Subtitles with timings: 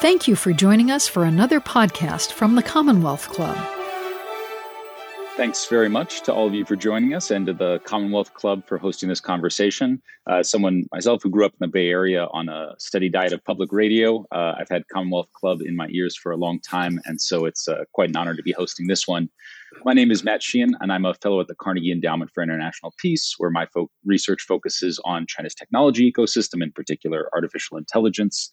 [0.00, 3.56] Thank you for joining us for another podcast from the Commonwealth Club.
[5.36, 8.64] Thanks very much to all of you for joining us and to the Commonwealth Club
[8.64, 10.00] for hosting this conversation.
[10.30, 13.44] Uh, someone myself who grew up in the Bay Area on a steady diet of
[13.44, 17.20] public radio, uh, I've had Commonwealth Club in my ears for a long time, and
[17.20, 19.28] so it's uh, quite an honor to be hosting this one.
[19.84, 22.94] My name is Matt Sheehan, and I'm a fellow at the Carnegie Endowment for International
[22.98, 28.52] Peace, where my fo- research focuses on China's technology ecosystem, in particular artificial intelligence.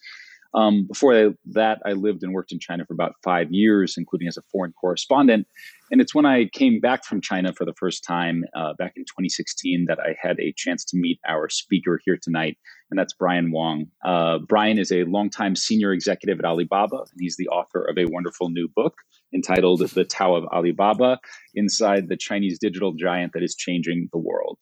[0.55, 4.37] Um, before that, I lived and worked in China for about five years, including as
[4.37, 5.47] a foreign correspondent.
[5.91, 9.03] And it's when I came back from China for the first time uh, back in
[9.03, 12.57] 2016 that I had a chance to meet our speaker here tonight,
[12.89, 13.87] and that's Brian Wong.
[14.03, 18.05] Uh, Brian is a longtime senior executive at Alibaba, and he's the author of a
[18.05, 18.95] wonderful new book
[19.33, 21.19] entitled The Tao of Alibaba
[21.53, 24.59] Inside the Chinese Digital Giant That is Changing the World.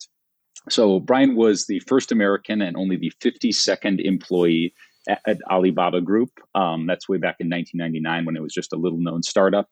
[0.70, 4.74] So, Brian was the first American and only the 52nd employee
[5.08, 6.30] at, Alibaba Group.
[6.54, 9.68] Um, that's way back in 1999 when it was just a little known startup.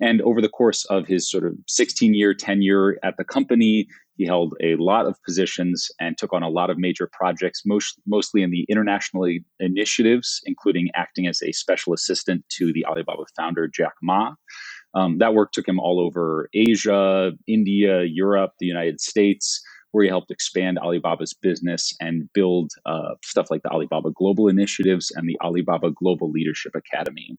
[0.00, 3.86] And over the course of his sort of 16 year tenure at the company,
[4.16, 8.00] he held a lot of positions and took on a lot of major projects, most,
[8.06, 9.26] mostly in the international
[9.60, 14.34] initiatives, including acting as a special assistant to the Alibaba founder, Jack Ma.
[14.94, 20.08] Um, that work took him all over Asia, India, Europe, the United States where he
[20.08, 25.38] helped expand Alibaba's business and build uh, stuff like the Alibaba Global Initiatives and the
[25.42, 27.36] Alibaba Global Leadership Academy.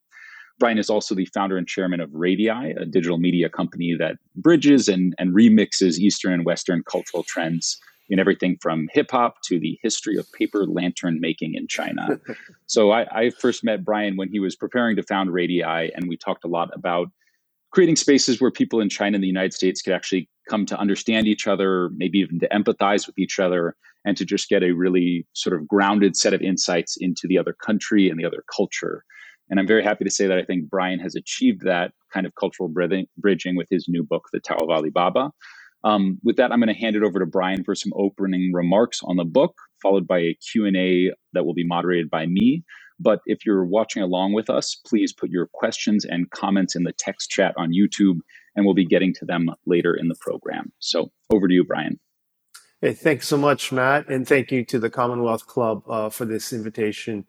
[0.60, 4.88] Brian is also the founder and chairman of Radii, a digital media company that bridges
[4.88, 7.80] and, and remixes Eastern and Western cultural trends
[8.10, 12.20] in everything from hip hop to the history of paper lantern making in China.
[12.68, 16.18] so I, I, first met Brian when he was preparing to found Radii, and we
[16.18, 17.08] talked a lot about
[17.72, 21.28] creating spaces where people in China and the United States could actually come to understand
[21.28, 23.76] each other, maybe even to empathize with each other,
[24.06, 27.54] and to just get a really sort of grounded set of insights into the other
[27.54, 29.04] country and the other culture.
[29.50, 32.36] And I'm very happy to say that I think Brian has achieved that kind of
[32.36, 35.32] cultural bridging with his new book, The Tao of Alibaba.
[35.84, 39.02] Um, with that, I'm going to hand it over to Brian for some opening remarks
[39.04, 42.64] on the book, followed by a Q&A that will be moderated by me.
[43.00, 46.94] But if you're watching along with us, please put your questions and comments in the
[46.94, 48.20] text chat on YouTube,
[48.56, 50.72] and we'll be getting to them later in the program.
[50.80, 52.00] So over to you, Brian.
[52.82, 56.52] Hey, thanks so much, Matt, and thank you to the Commonwealth Club uh, for this
[56.52, 57.26] invitation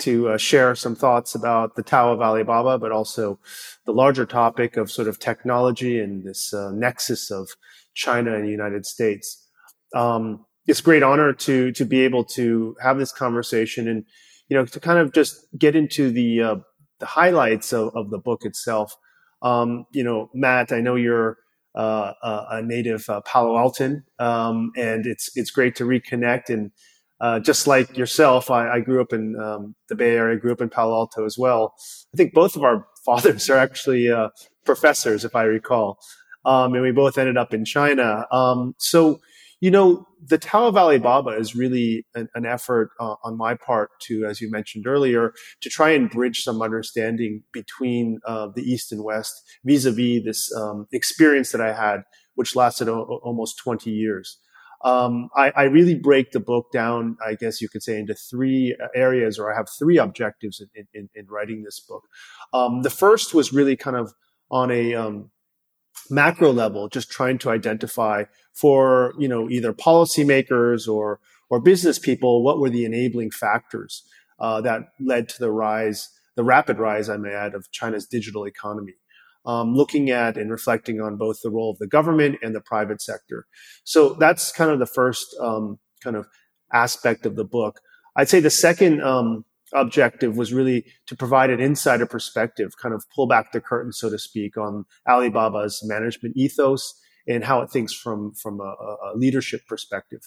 [0.00, 3.38] to uh, share some thoughts about the Tao of Alibaba, but also
[3.86, 7.48] the larger topic of sort of technology and this uh, nexus of
[7.94, 9.48] China and the United States.
[9.94, 14.04] Um, it's a great honor to to be able to have this conversation and
[14.48, 16.56] you know, to kind of just get into the uh,
[16.98, 18.96] the highlights of, of the book itself.
[19.42, 21.38] Um, you know, Matt, I know you're
[21.76, 22.12] uh,
[22.50, 26.48] a native uh, Palo Altan, um, and it's it's great to reconnect.
[26.48, 26.70] And
[27.20, 30.60] uh, just like yourself, I, I grew up in um, the Bay Area, grew up
[30.60, 31.74] in Palo Alto as well.
[32.14, 34.30] I think both of our fathers are actually uh,
[34.64, 35.98] professors, if I recall,
[36.44, 38.26] um, and we both ended up in China.
[38.32, 39.20] Um, so
[39.60, 43.90] you know, the Tao of Alibaba is really an, an effort uh, on my part
[44.02, 48.92] to, as you mentioned earlier, to try and bridge some understanding between uh, the East
[48.92, 49.34] and West
[49.64, 52.02] vis-a-vis this um, experience that I had,
[52.34, 54.38] which lasted o- almost 20 years.
[54.84, 58.76] Um, I, I, really break the book down, I guess you could say, into three
[58.94, 62.02] areas, or I have three objectives in, in, in writing this book.
[62.52, 64.12] Um, the first was really kind of
[64.50, 65.30] on a um,
[66.10, 72.42] macro level, just trying to identify for, you know, either policymakers or, or business people,
[72.42, 74.02] what were the enabling factors
[74.38, 78.44] uh, that led to the rise, the rapid rise, I may add, of China's digital
[78.44, 78.94] economy.
[79.44, 83.00] Um, looking at and reflecting on both the role of the government and the private
[83.00, 83.46] sector.
[83.84, 86.26] So that's kind of the first um, kind of
[86.72, 87.80] aspect of the book.
[88.16, 89.44] I'd say the second um,
[89.76, 94.10] objective was really to provide an insider perspective, kind of pull back the curtain, so
[94.10, 99.60] to speak, on Alibaba's management ethos and how it thinks from from a, a leadership
[99.68, 100.20] perspective.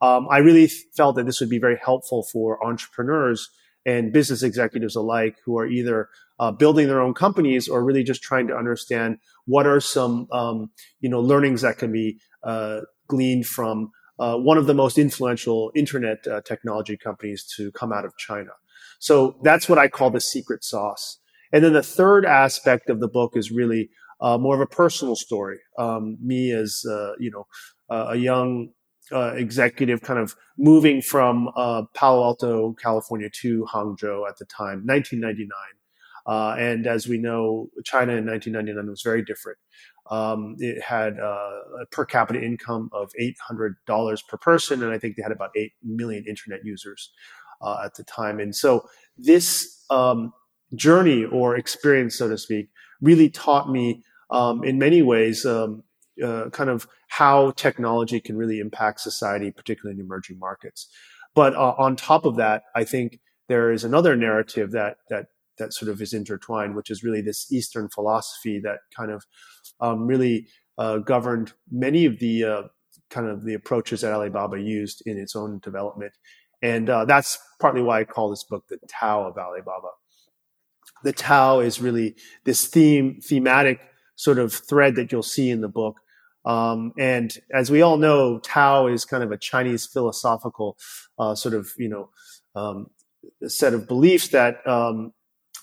[0.00, 3.50] Um, I really felt that this would be very helpful for entrepreneurs
[3.84, 6.08] and business executives alike who are either
[6.40, 10.70] uh, building their own companies or really just trying to understand what are some um,
[11.00, 15.70] you know learnings that can be uh, gleaned from uh, one of the most influential
[15.74, 18.50] internet uh, technology companies to come out of China.
[18.98, 21.18] So that's what I call the secret sauce.
[21.52, 23.90] And then the third aspect of the book is really
[24.20, 25.58] uh, more of a personal story.
[25.78, 27.46] Um, me as uh, you know
[27.90, 28.70] uh, a young
[29.12, 34.82] uh, executive, kind of moving from uh, Palo Alto, California to Hangzhou at the time,
[34.84, 35.50] 1999.
[36.26, 39.58] Uh, and as we know, China in 1999 was very different.
[40.10, 43.76] Um, it had a per capita income of $800
[44.28, 47.12] per person, and I think they had about 8 million internet users
[47.60, 48.40] uh, at the time.
[48.40, 50.32] And so this um,
[50.74, 52.68] journey or experience, so to speak,
[53.00, 55.82] really taught me um, in many ways um,
[56.22, 60.88] uh, kind of how technology can really impact society, particularly in emerging markets.
[61.34, 65.26] But uh, on top of that, I think there is another narrative that that
[65.58, 69.24] that sort of is intertwined, which is really this Eastern philosophy that kind of
[69.80, 70.48] um, really
[70.78, 72.62] uh, governed many of the uh,
[73.10, 76.12] kind of the approaches that Alibaba used in its own development.
[76.62, 79.88] And uh, that's partly why I call this book the Tao of Alibaba.
[81.04, 83.80] The Tao is really this theme, thematic
[84.16, 85.96] sort of thread that you'll see in the book.
[86.44, 90.78] Um, and as we all know, Tao is kind of a Chinese philosophical
[91.18, 92.10] uh, sort of, you know,
[92.54, 92.86] um,
[93.46, 95.12] set of beliefs that um,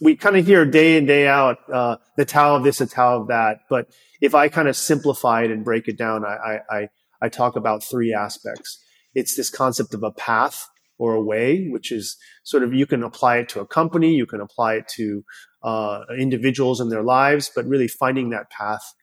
[0.01, 3.22] we kind of hear day in day out uh, the Tao of this, the Tao
[3.22, 3.60] of that.
[3.69, 3.88] But
[4.22, 6.90] if I kind of simplify it and break it down, I, I,
[7.22, 8.84] I talk about three aspects.
[9.16, 13.04] It's this concept of a path or a way, which is sort of you can
[13.04, 15.24] apply it to a company, you can apply it to
[15.63, 18.94] uh, individuals in their lives, but really finding that path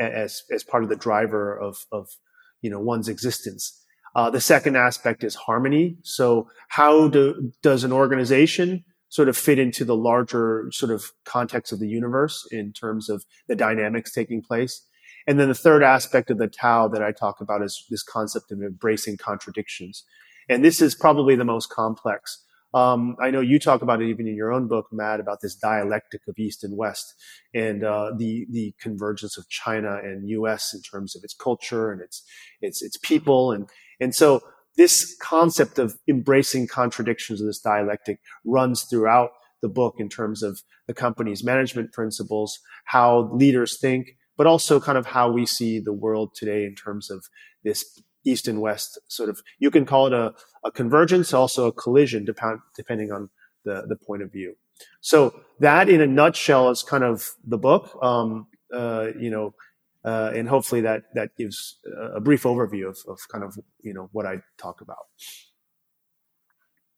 [0.00, 2.08] uh, as as part of the driver of of
[2.62, 3.80] you know one's existence.
[4.14, 5.96] Uh, the second aspect is harmony.
[6.04, 11.72] So how do, does an organization sort of fit into the larger sort of context
[11.72, 14.86] of the universe in terms of the dynamics taking place?
[15.26, 18.52] And then the third aspect of the Tao that I talk about is this concept
[18.52, 20.04] of embracing contradictions.
[20.48, 22.44] And this is probably the most complex.
[22.74, 25.54] Um, I know you talk about it even in your own book, Matt, about this
[25.54, 27.14] dialectic of East and West
[27.54, 30.74] and uh, the the convergence of China and U.S.
[30.74, 32.24] in terms of its culture and its
[32.60, 33.68] its its people and
[34.00, 34.40] and so
[34.76, 39.30] this concept of embracing contradictions of this dialectic runs throughout
[39.62, 44.98] the book in terms of the company's management principles, how leaders think, but also kind
[44.98, 47.24] of how we see the world today in terms of
[47.62, 50.32] this east and west sort of you can call it a,
[50.64, 53.30] a convergence also a collision depend, depending on
[53.64, 54.56] the, the point of view.
[55.00, 57.96] So that in a nutshell is kind of the book.
[58.02, 59.54] Um, uh, you know
[60.04, 61.78] uh, and hopefully that that gives
[62.14, 65.06] a brief overview of, of kind of you know what i talk about.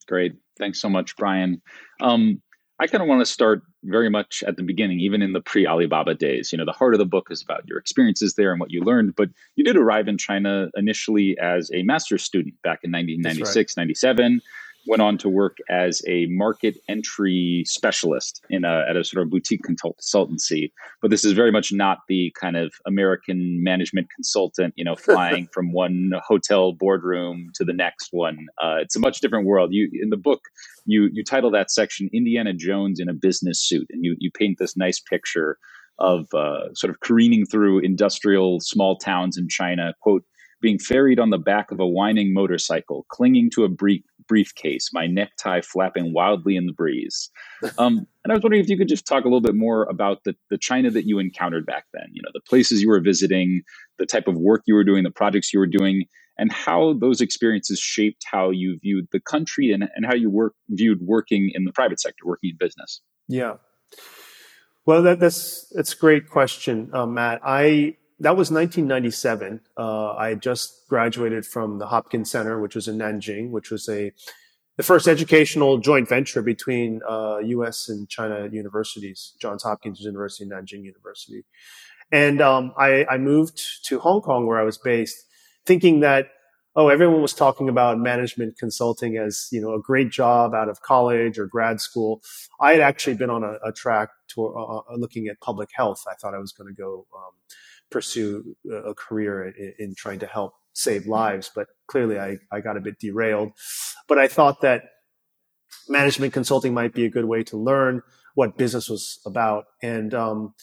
[0.07, 0.35] Great.
[0.57, 1.61] Thanks so much brian.
[2.01, 2.41] Um,
[2.79, 5.65] I kind of want to start very much at the beginning, even in the pre
[5.65, 6.51] Alibaba days.
[6.51, 8.83] You know, the heart of the book is about your experiences there and what you
[8.83, 13.77] learned, but you did arrive in China initially as a master's student back in 1996,
[13.77, 13.81] right.
[13.83, 14.41] 97
[14.87, 19.29] went on to work as a market entry specialist in a, at a sort of
[19.29, 20.71] boutique consultancy.
[21.01, 25.47] But this is very much not the kind of American management consultant, you know, flying
[25.53, 28.47] from one hotel boardroom to the next one.
[28.61, 29.69] Uh, it's a much different world.
[29.73, 30.41] You in the book,
[30.85, 34.57] you you title that section "Indiana Jones in a Business Suit," and you you paint
[34.59, 35.57] this nice picture
[35.99, 39.93] of uh, sort of careening through industrial small towns in China.
[40.01, 40.23] Quote
[40.61, 45.07] being ferried on the back of a whining motorcycle, clinging to a brief, briefcase, my
[45.07, 47.29] necktie flapping wildly in the breeze.
[47.79, 50.23] Um, and I was wondering if you could just talk a little bit more about
[50.25, 53.61] the, the China that you encountered back then, you know, the places you were visiting,
[53.97, 56.05] the type of work you were doing, the projects you were doing,
[56.37, 60.53] and how those experiences shaped how you viewed the country and, and how you work,
[60.69, 63.01] viewed working in the private sector, working in business.
[63.27, 63.55] Yeah.
[64.85, 67.41] Well, that, that's that's a great question, uh, Matt.
[67.43, 69.61] I that was 1997.
[69.77, 73.87] Uh, I had just graduated from the Hopkins Center, which was in Nanjing, which was
[73.89, 74.11] a
[74.77, 77.89] the first educational joint venture between uh, U.S.
[77.89, 81.45] and China universities, Johns Hopkins University and Nanjing University.
[82.11, 85.25] And um, I, I moved to Hong Kong, where I was based,
[85.65, 86.27] thinking that
[86.75, 90.81] oh, everyone was talking about management consulting as you know a great job out of
[90.81, 92.21] college or grad school.
[92.61, 96.03] I had actually been on a, a track to uh, uh looking at public health.
[96.09, 97.05] I thought I was going to go.
[97.15, 97.33] Um,
[97.89, 101.51] pursue a career in, in trying to help save lives.
[101.53, 103.51] But clearly, I, I got a bit derailed.
[104.07, 104.83] But I thought that
[105.89, 108.01] management consulting might be a good way to learn
[108.35, 109.65] what business was about.
[109.81, 110.53] And um,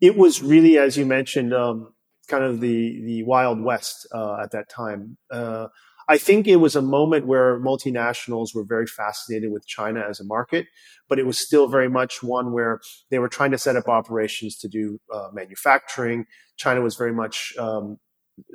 [0.00, 1.92] it was really, as you mentioned, um,
[2.28, 5.16] kind of the the wild west uh, at that time.
[5.30, 5.68] Uh,
[6.08, 10.24] I think it was a moment where multinationals were very fascinated with China as a
[10.24, 10.66] market,
[11.08, 14.56] but it was still very much one where they were trying to set up operations
[14.58, 16.26] to do uh, manufacturing.
[16.56, 17.98] China was very much um,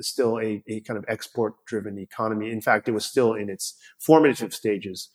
[0.00, 2.50] still a, a, kind of export driven economy.
[2.50, 5.10] In fact, it was still in its formative stages.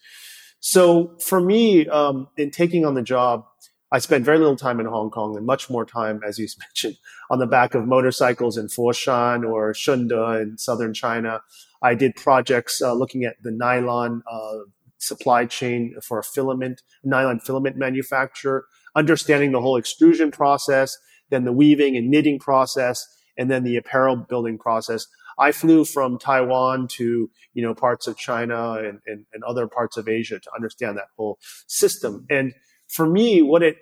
[0.59, 3.45] So for me, um, in taking on the job,
[3.91, 6.97] I spent very little time in Hong Kong and much more time, as you mentioned,
[7.29, 11.41] on the back of motorcycles in Foshan or Shunde in southern China.
[11.81, 14.59] I did projects uh, looking at the nylon uh,
[14.97, 18.65] supply chain for a filament, nylon filament manufacturer,
[18.95, 20.97] understanding the whole extrusion process,
[21.29, 23.05] then the weaving and knitting process,
[23.37, 25.05] and then the apparel building process.
[25.39, 29.95] I flew from Taiwan to, you know, parts of China and, and, and other parts
[29.97, 32.25] of Asia to understand that whole system.
[32.29, 32.53] And
[32.87, 33.77] for me, what it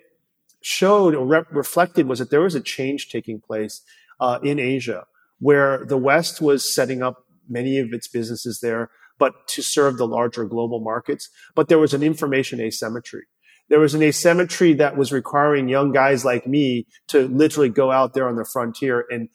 [0.60, 3.82] showed or re- reflected was that there was a change taking place
[4.20, 5.06] uh, in Asia,
[5.38, 10.06] where the West was setting up many of its businesses there, but to serve the
[10.06, 11.28] larger global markets.
[11.54, 13.24] But there was an information asymmetry.
[13.68, 18.14] There was an asymmetry that was requiring young guys like me to literally go out
[18.14, 19.28] there on the frontier and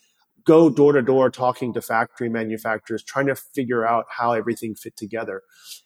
[0.45, 4.95] go door to door talking to factory manufacturers, trying to figure out how everything fit
[4.95, 5.41] together.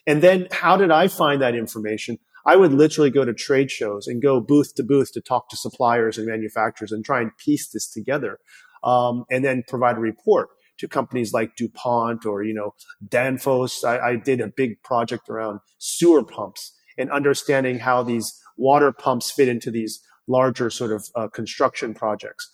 [0.06, 2.20] And then how did I find that information?
[2.46, 5.58] I would literally go to trade shows and go booth to booth to talk to
[5.58, 8.40] suppliers and manufacturers and try and piece this together.
[8.84, 12.74] Um, and then provide a report to companies like DuPont or, you know,
[13.08, 13.84] Danfoss.
[13.84, 19.32] I, I did a big project around sewer pumps and understanding how these water pumps
[19.32, 22.50] fit into these larger sort of uh, construction projects.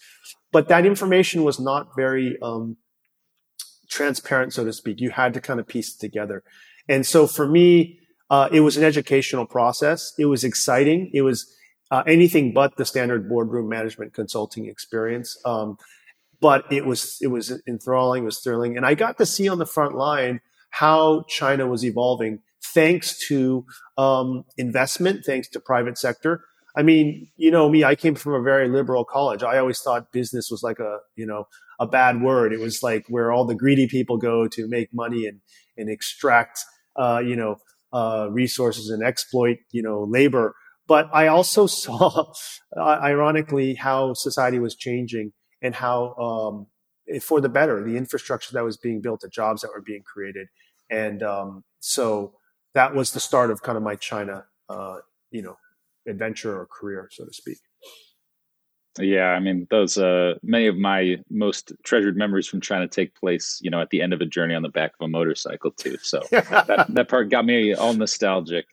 [0.52, 2.78] But that information was not very um,
[3.90, 5.00] transparent, so to speak.
[5.00, 6.44] You had to kind of piece it together.
[6.90, 8.00] And so for me,
[8.30, 10.14] uh, it was an educational process.
[10.18, 11.12] It was exciting.
[11.14, 11.54] It was
[11.92, 15.38] uh, anything but the standard boardroom management consulting experience.
[15.46, 15.78] Um,
[16.42, 19.60] but it was it was enthralling, it was thrilling, and I got to see on
[19.60, 23.66] the front line how China was evolving thanks to
[23.98, 26.44] um, investment, thanks to private sector.
[26.76, 29.44] I mean, you know me, I came from a very liberal college.
[29.44, 31.48] I always thought business was like a, you know,
[31.80, 32.54] a bad word.
[32.54, 35.42] It was like where all the greedy people go to make money and,
[35.78, 36.60] and extract,
[36.96, 37.58] uh, you know,
[37.92, 40.56] uh, resources and exploit, you know, labor.
[40.88, 42.32] But I also saw,
[42.78, 46.68] uh, ironically, how society was changing and how, um,
[47.22, 50.48] for the better, the infrastructure that was being built, the jobs that were being created.
[50.90, 52.34] And um, so
[52.74, 54.98] that was the start of kind of my China, uh,
[55.32, 55.58] you know,
[56.08, 57.58] adventure or career, so to speak.
[59.00, 63.58] Yeah, I mean, those uh, many of my most treasured memories from China take place,
[63.62, 65.98] you know, at the end of a journey on the back of a motorcycle too.
[66.02, 68.66] So that, that part got me all nostalgic.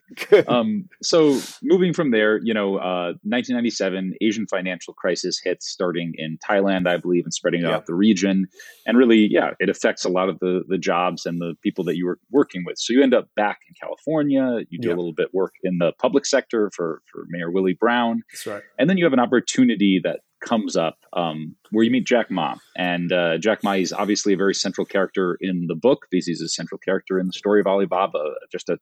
[0.47, 6.37] Um, so moving from there, you know, uh, 1997 Asian financial crisis hits, starting in
[6.37, 7.75] Thailand, I believe, and spreading yeah.
[7.75, 8.47] out the region,
[8.85, 11.95] and really, yeah, it affects a lot of the the jobs and the people that
[11.95, 12.77] you were working with.
[12.77, 14.65] So you end up back in California.
[14.69, 14.93] You do yeah.
[14.93, 18.23] a little bit work in the public sector for for Mayor Willie Brown.
[18.31, 18.63] That's right.
[18.77, 22.55] And then you have an opportunity that comes up um, where you meet Jack Ma.
[22.75, 26.41] And uh, Jack Ma is obviously a very central character in the book because he's
[26.41, 28.77] a central character in the story of Alibaba, just a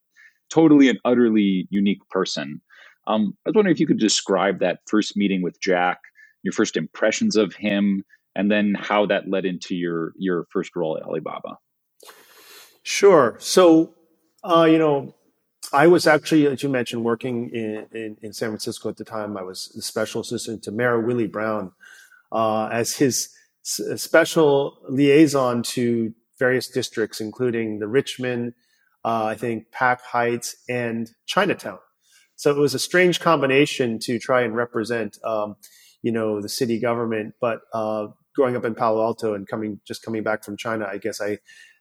[0.50, 2.62] totally and utterly unique person.
[3.08, 6.00] Um, I was wondering if you could describe that first meeting with Jack,
[6.44, 8.04] your first impressions of him,
[8.36, 11.58] and then how that led into your your first role at Alibaba.
[12.84, 13.36] Sure.
[13.40, 13.94] So,
[14.44, 15.14] uh, you know,
[15.74, 19.38] I was actually, as you mentioned, working in, in, in, San Francisco at the time.
[19.38, 21.72] I was the special assistant to Mayor Willie Brown
[22.32, 23.30] uh, as his
[23.66, 28.54] s- special liaison to various districts, including the Richmond,
[29.04, 31.80] uh, I think Pac Heights, and Chinatown.
[32.36, 35.56] So it was a strange combination to try and represent, um,
[36.02, 37.34] you know, the city government.
[37.42, 40.98] But uh, growing up in Palo Alto and coming just coming back from China, I
[41.00, 41.40] guess I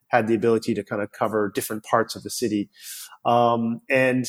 [0.09, 2.71] had the ability to kind of cover different parts of the city.
[3.25, 4.25] Um, and,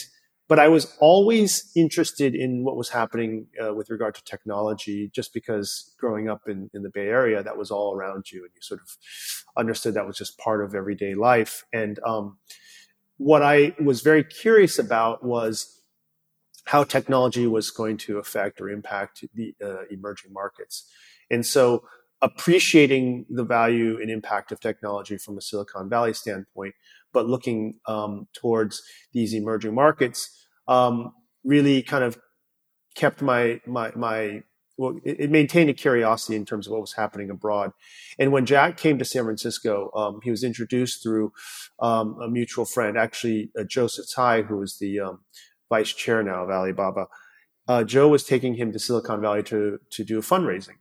[0.48, 5.34] but I was always interested in what was happening uh, with regard to technology, just
[5.34, 8.62] because growing up in, in the Bay Area, that was all around you, and you
[8.62, 8.98] sort of
[9.58, 11.66] understood that was just part of everyday life.
[11.74, 12.38] And um,
[13.18, 15.82] what I was very curious about was
[16.66, 20.90] how technology was going to affect or impact the uh, emerging markets.
[21.30, 21.84] And so
[22.22, 26.74] appreciating the value and impact of technology from a Silicon Valley standpoint,
[27.14, 28.82] but looking um, towards
[29.14, 32.18] these emerging markets um, really kind of
[32.96, 34.44] kept my my my
[34.78, 37.72] well, it, it, maintained a curiosity in terms of what was happening abroad.
[38.20, 41.34] And when Jack came to San Francisco, um, he was introduced through
[41.80, 45.22] um, a mutual friend, actually uh, Joseph Tsai, who was the um,
[45.68, 47.08] vice chair now of Alibaba.
[47.68, 50.78] Uh, Joe was taking him to Silicon Valley to to do fundraising.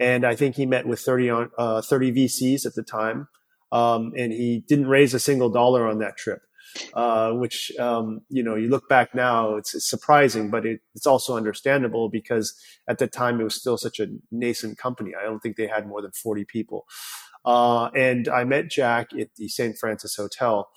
[0.00, 3.28] And I think he met with 30, uh, 30 VCs at the time.
[3.72, 6.40] Um, and he didn't raise a single dollar on that trip.
[6.92, 11.06] Uh, which um, you know you look back now it's, it's surprising but it, it's
[11.06, 12.54] also understandable because
[12.86, 15.88] at the time it was still such a nascent company i don't think they had
[15.88, 16.84] more than 40 people
[17.46, 20.68] uh, and i met jack at the st francis hotel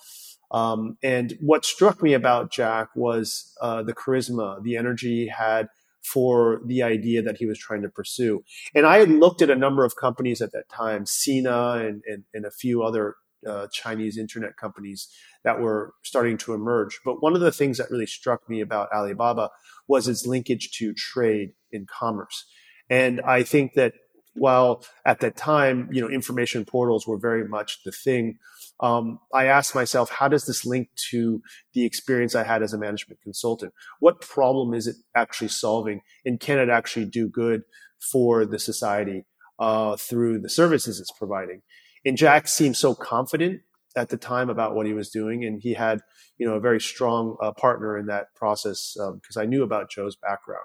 [0.50, 5.68] um, and what struck me about jack was uh, the charisma the energy he had
[6.02, 8.44] for the idea that he was trying to pursue.
[8.74, 12.24] And I had looked at a number of companies at that time, Sina and, and,
[12.34, 13.16] and a few other
[13.46, 15.08] uh, Chinese internet companies
[15.44, 17.00] that were starting to emerge.
[17.04, 19.50] But one of the things that really struck me about Alibaba
[19.88, 22.46] was its linkage to trade in commerce.
[22.88, 23.94] And I think that
[24.34, 28.38] while at that time, you know, information portals were very much the thing,
[28.80, 31.42] um, I asked myself, how does this link to
[31.74, 33.72] the experience I had as a management consultant?
[34.00, 36.00] What problem is it actually solving?
[36.24, 37.62] And can it actually do good
[38.00, 39.24] for the society
[39.58, 41.62] uh, through the services it's providing?
[42.04, 43.60] And Jack seemed so confident
[43.94, 46.00] at the time about what he was doing, and he had,
[46.38, 49.90] you know, a very strong uh, partner in that process because um, I knew about
[49.90, 50.64] Joe's background.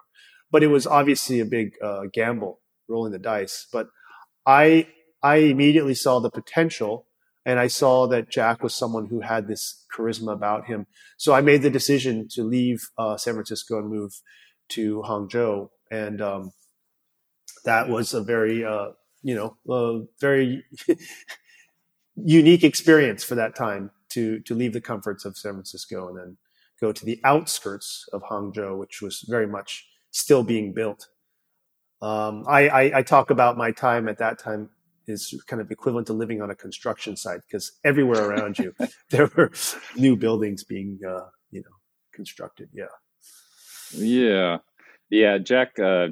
[0.49, 3.67] But it was obviously a big uh, gamble rolling the dice.
[3.71, 3.87] But
[4.45, 4.87] I
[5.21, 7.07] I immediately saw the potential
[7.47, 10.85] and I saw that Jack was someone who had this charisma about him.
[11.15, 14.21] So I made the decision to leave uh, San Francisco and move
[14.69, 16.51] to Hangzhou, and um,
[17.63, 18.89] that was a very uh,
[19.23, 20.65] you know a very
[22.15, 26.37] unique experience for that time to to leave the comforts of San Francisco and then
[26.81, 31.07] go to the outskirts of Hangzhou, which was very much still being built.
[32.01, 34.69] Um, I, I, I, talk about my time at that time
[35.07, 38.75] is kind of equivalent to living on a construction site because everywhere around you
[39.09, 39.51] there were
[39.95, 41.75] new buildings being uh, you know
[42.13, 42.69] constructed.
[42.73, 42.85] Yeah.
[43.93, 44.57] Yeah,
[45.09, 45.37] yeah.
[45.37, 46.09] Jack, uh,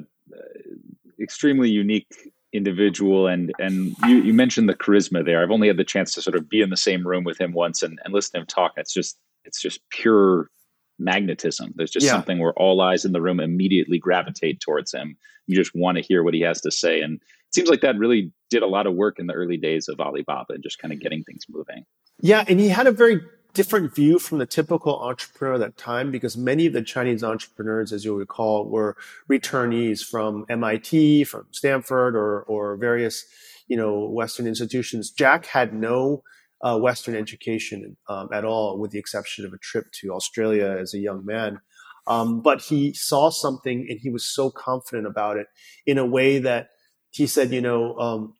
[1.20, 2.08] extremely unique
[2.52, 5.42] individual, and and you, you mentioned the charisma there.
[5.42, 7.52] I've only had the chance to sort of be in the same room with him
[7.52, 8.72] once and, and listen to him talk.
[8.76, 10.50] It's just it's just pure
[10.98, 11.72] magnetism.
[11.76, 12.12] There's just yeah.
[12.12, 15.16] something where all eyes in the room immediately gravitate towards him.
[15.46, 17.00] You just want to hear what he has to say.
[17.00, 19.88] And it seems like that really did a lot of work in the early days
[19.88, 21.84] of Alibaba and just kind of getting things moving.
[22.20, 22.44] Yeah.
[22.48, 23.20] And he had a very
[23.56, 27.90] different view from the typical entrepreneur at that time because many of the Chinese entrepreneurs,
[27.90, 28.96] as you'll recall, were
[29.30, 33.24] returnees from MIT, from Stanford, or, or various,
[33.66, 35.10] you know, Western institutions.
[35.10, 36.22] Jack had no
[36.62, 40.94] uh, Western education um, at all, with the exception of a trip to Australia as
[40.94, 41.60] a young man.
[42.06, 45.48] Um, but he saw something and he was so confident about it
[45.86, 46.68] in a way that
[47.10, 48.34] he said, you know, um,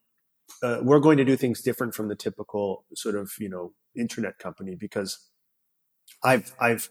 [0.62, 4.38] uh, we're going to do things different from the typical sort of, you know, internet
[4.38, 5.18] company because
[6.22, 6.88] I've, I've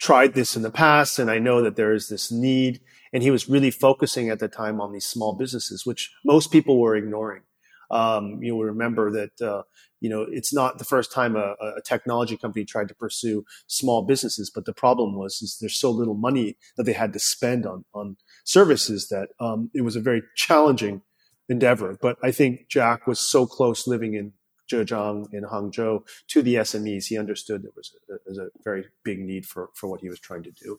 [0.00, 2.80] tried this in the past and I know that there is this need.
[3.12, 6.80] And he was really focusing at the time on these small businesses, which most people
[6.80, 7.42] were ignoring.
[7.90, 9.62] Um, you'll remember that uh,
[10.00, 14.02] you know it's not the first time a, a, technology company tried to pursue small
[14.02, 17.66] businesses, but the problem was is there's so little money that they had to spend
[17.66, 21.02] on on services that um, it was a very challenging
[21.48, 21.96] endeavor.
[22.00, 24.32] But I think Jack was so close living in
[24.70, 28.86] Zhejiang in Hangzhou to the SMEs, he understood there was a, there was a very
[29.04, 30.78] big need for for what he was trying to do.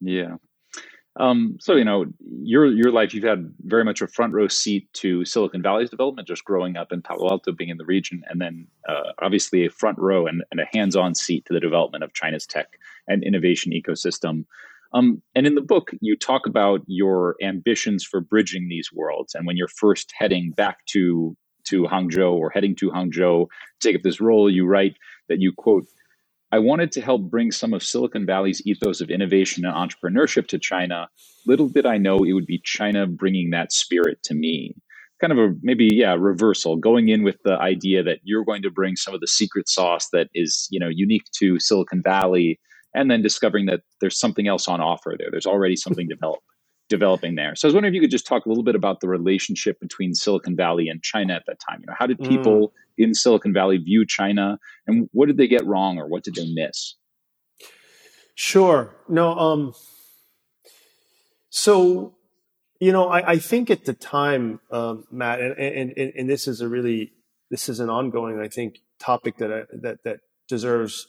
[0.00, 0.36] Yeah,
[1.16, 4.92] um, so you know, your your life, you've had very much a front row seat
[4.94, 8.40] to Silicon Valley's development, just growing up in Palo Alto, being in the region, and
[8.40, 12.14] then uh, obviously a front row and, and, a hands-on seat to the development of
[12.14, 14.44] China's tech and innovation ecosystem.
[14.94, 19.46] Um, and in the book, you talk about your ambitions for bridging these worlds, and
[19.46, 23.48] when you're first heading back to to Hangzhou or heading to Hangzhou to
[23.80, 24.96] take up this role, you write
[25.28, 25.86] that you quote
[26.50, 30.58] I wanted to help bring some of Silicon Valley's ethos of innovation and entrepreneurship to
[30.58, 31.08] China.
[31.46, 34.74] Little did I know it would be China bringing that spirit to me.
[35.20, 38.70] Kind of a maybe, yeah, reversal, going in with the idea that you're going to
[38.70, 42.60] bring some of the secret sauce that is, you know, unique to Silicon Valley,
[42.94, 45.28] and then discovering that there's something else on offer there.
[45.30, 46.44] There's already something developed
[46.88, 47.54] developing there.
[47.54, 49.78] So I was wondering if you could just talk a little bit about the relationship
[49.80, 51.80] between Silicon Valley and China at that time.
[51.80, 52.72] You know, how did people mm.
[52.98, 56.52] In Silicon Valley view China, and what did they get wrong, or what did they
[56.52, 56.96] miss?
[58.34, 58.94] Sure.
[59.08, 59.38] No.
[59.38, 59.74] Um.
[61.50, 62.16] So,
[62.78, 66.46] you know, I, I think at the time, um, Matt, and, and, and and this
[66.46, 67.12] is a really
[67.50, 71.06] this is an ongoing, I think, topic that I, that that deserves,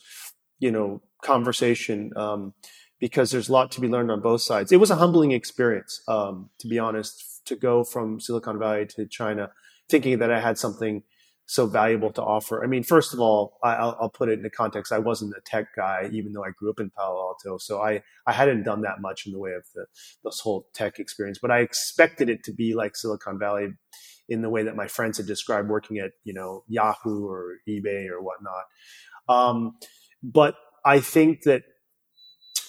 [0.59, 2.11] you know, conversation.
[2.15, 2.53] Um,
[2.99, 4.71] because there's a lot to be learned on both sides.
[4.71, 9.05] It was a humbling experience, um, to be honest, to go from Silicon Valley to
[9.05, 9.51] China,
[9.89, 11.03] thinking that I had something
[11.49, 12.63] so valuable to offer.
[12.63, 14.91] I mean, first of all, I, will put it into context.
[14.91, 18.03] I wasn't a tech guy, even though I grew up in Palo Alto, so I
[18.27, 19.85] I hadn't done that much in the way of the
[20.23, 21.39] this whole tech experience.
[21.41, 23.69] But I expected it to be like Silicon Valley,
[24.29, 28.07] in the way that my friends had described working at you know Yahoo or eBay
[28.07, 28.65] or whatnot.
[29.27, 29.77] Um,
[30.21, 31.63] but I think that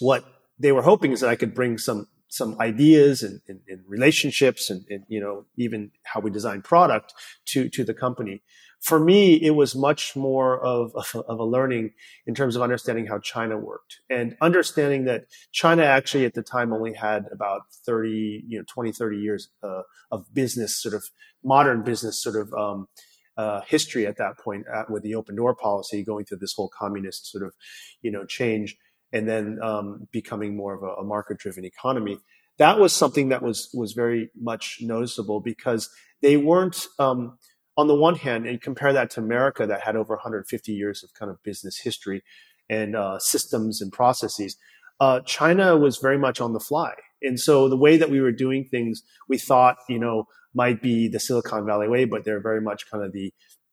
[0.00, 0.24] what
[0.58, 4.70] they were hoping is that I could bring some some ideas and, and, and relationships
[4.70, 7.12] and, and, you know even how we design product
[7.46, 8.42] to to the company.
[8.80, 11.92] For me, it was much more of, of, of a learning
[12.26, 16.72] in terms of understanding how China worked and understanding that China actually at the time
[16.72, 21.04] only had about 30, you know, 20, 30 years uh, of business, sort of
[21.44, 22.88] modern business sort of um,
[23.36, 26.70] uh, history at that point at, with the open door policy going through this whole
[26.76, 27.54] communist sort of,
[28.02, 28.76] you know, change
[29.12, 32.18] and then um, becoming more of a, a market driven economy.
[32.58, 35.90] that was something that was was very much noticeable because
[36.22, 37.38] they weren't um,
[37.80, 41.12] on the one hand, and compare that to America that had over 150 years of
[41.14, 42.22] kind of business history
[42.68, 44.56] and uh, systems and processes.
[45.00, 48.32] Uh, China was very much on the fly, and so the way that we were
[48.32, 52.60] doing things, we thought, you know, might be the Silicon Valley way, but they're very
[52.60, 53.32] much kind of the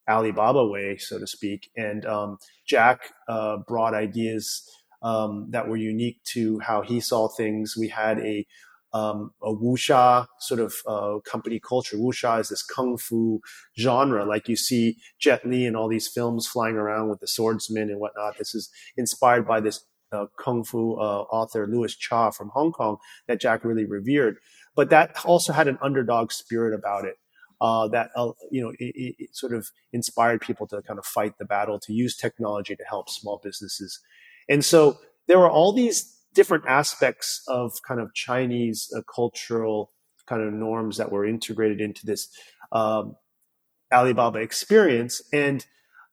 [0.09, 1.69] Alibaba way, so to speak.
[1.75, 4.63] And um, Jack uh, brought ideas
[5.01, 7.75] um, that were unique to how he saw things.
[7.77, 8.45] We had a
[8.97, 11.97] um, a wuxia sort of uh, company culture.
[11.97, 13.39] Wuxia is this kung fu
[13.77, 17.89] genre, like you see Jet Li and all these films flying around with the swordsman
[17.89, 18.37] and whatnot.
[18.37, 22.97] This is inspired by this uh, kung fu uh, author Louis Cha from Hong Kong
[23.27, 24.37] that Jack really revered.
[24.75, 27.15] But that also had an underdog spirit about it.
[27.59, 31.33] Uh, that uh, you know it, it, sort of inspired people to kind of fight
[31.39, 33.99] the battle to use technology to help small businesses
[34.47, 39.91] and so there were all these different aspects of kind of Chinese uh, cultural
[40.27, 42.29] kind of norms that were integrated into this
[42.71, 43.15] um,
[43.91, 45.65] Alibaba experience, and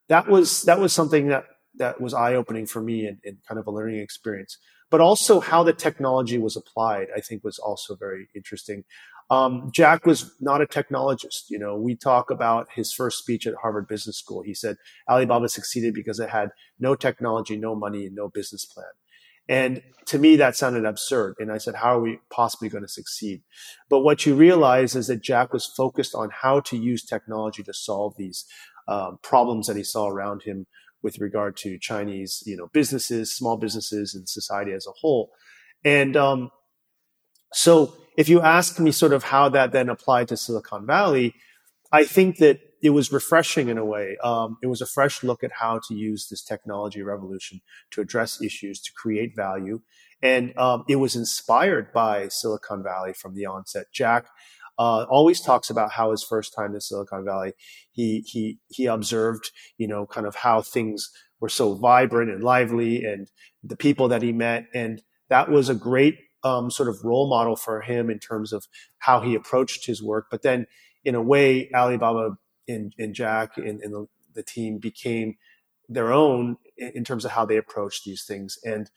[0.09, 1.45] that was that was something that
[1.77, 4.57] that was eye opening for me and, and, kind of a learning experience.
[4.91, 8.85] But also how the technology was applied, I think, was also very interesting.
[9.29, 11.51] Um, Jack was not a technologist.
[11.51, 14.43] You know, we talk about his first speech at Harvard Business School.
[14.43, 14.77] He said
[15.11, 18.95] Alibaba succeeded because it had no technology, no money, and no business plan.
[19.49, 21.37] And to me, that sounded absurd.
[21.39, 23.43] And I said, how are we possibly going to succeed?
[23.89, 27.73] But what you realize is that Jack was focused on how to use technology to
[27.73, 28.45] solve these
[28.87, 30.67] um, problems that he saw around him
[31.03, 35.31] with regard to Chinese, you know, businesses, small businesses, and society as a whole.
[35.85, 36.51] And um,
[37.53, 41.35] so, if you ask me sort of how that then applied to Silicon Valley,
[41.93, 44.19] I think that it was refreshing in a way.
[44.23, 48.43] Um, it was a fresh look at how to use this technology revolution to address
[48.43, 49.81] issues, to create value.
[50.23, 53.87] And um, it was inspired by Silicon Valley from the onset.
[53.91, 54.27] Jack
[54.79, 57.55] uh, always talks about how his first time in Silicon Valley,
[57.91, 63.03] he he he observed, you know, kind of how things were so vibrant and lively,
[63.03, 63.31] and
[63.63, 67.57] the people that he met, and that was a great um, sort of role model
[67.57, 68.67] for him in terms of
[68.99, 70.27] how he approached his work.
[70.31, 70.67] But then,
[71.03, 72.37] in a way, Alibaba
[72.69, 75.37] and, and Jack and, and the, team became
[75.89, 78.59] their own in, in terms of how they approach these things.
[78.65, 78.91] And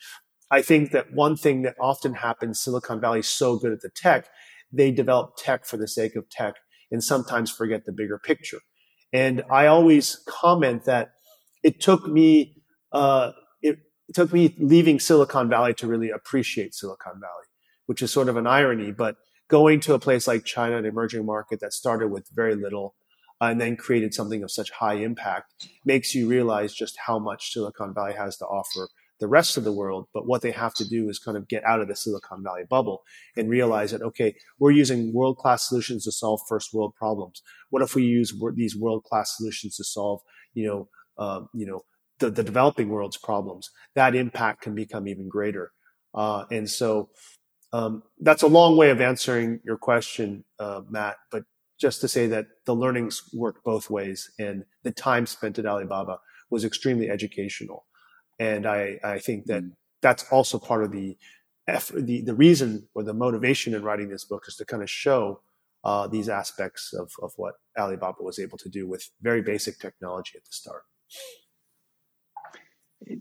[0.49, 3.89] I think that one thing that often happens, Silicon Valley is so good at the
[3.89, 4.27] tech,
[4.71, 6.56] they develop tech for the sake of tech
[6.91, 8.60] and sometimes forget the bigger picture.
[9.13, 11.12] And I always comment that
[11.63, 13.80] it took me, uh, it,
[14.13, 17.45] took me leaving Silicon Valley to really appreciate Silicon Valley,
[17.86, 19.15] which is sort of an irony, but
[19.49, 22.95] going to a place like China, an emerging market that started with very little,
[23.39, 27.93] and then created something of such high impact makes you realize just how much Silicon
[27.93, 30.08] Valley has to offer the rest of the world.
[30.13, 32.63] But what they have to do is kind of get out of the Silicon Valley
[32.69, 33.04] bubble
[33.36, 37.41] and realize that, okay, we're using world class solutions to solve first world problems.
[37.69, 40.21] What if we use these world class solutions to solve,
[40.54, 41.82] you know, uh, you know,
[42.19, 43.69] the, the, developing world's problems?
[43.95, 45.71] That impact can become even greater.
[46.13, 47.10] Uh, and so
[47.73, 51.17] um, that's a long way of answering your question, uh, Matt.
[51.32, 51.43] But
[51.79, 56.19] just to say that the learnings work both ways and the time spent at Alibaba
[56.49, 57.85] was extremely educational.
[58.39, 59.71] And I, I think that mm.
[60.01, 61.17] that's also part of the,
[61.67, 64.89] effort, the, the reason or the motivation in writing this book is to kind of
[64.89, 65.41] show
[65.83, 70.33] uh, these aspects of, of what Alibaba was able to do with very basic technology
[70.35, 70.83] at the start.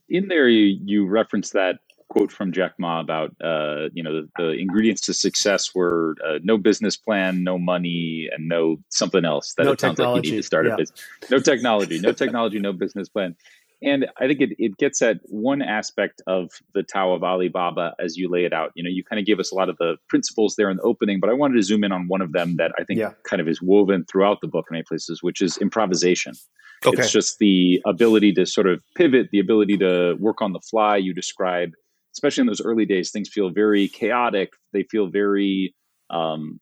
[0.09, 1.77] In there, you, you reference that
[2.09, 6.39] quote from Jack Ma about uh, you know the, the, ingredients to success were uh,
[6.43, 10.33] no business plan, no money, and no something else that no it sounds like you
[10.33, 10.75] need to start yeah.
[10.75, 11.03] a business.
[11.31, 13.37] No technology, no technology, no business plan.
[13.83, 18.17] And I think it, it gets at one aspect of the Tao of Alibaba as
[18.17, 18.73] you lay it out.
[18.75, 20.83] You know, you kind of gave us a lot of the principles there in the
[20.83, 23.13] opening, but I wanted to zoom in on one of them that I think yeah.
[23.25, 26.33] kind of is woven throughout the book in many places, which is improvisation.
[26.85, 27.03] Okay.
[27.03, 30.97] It's just the ability to sort of pivot, the ability to work on the fly.
[30.97, 31.73] You describe
[32.17, 34.55] especially in those early days, things feel very chaotic.
[34.73, 35.75] They feel very,
[36.09, 36.59] um,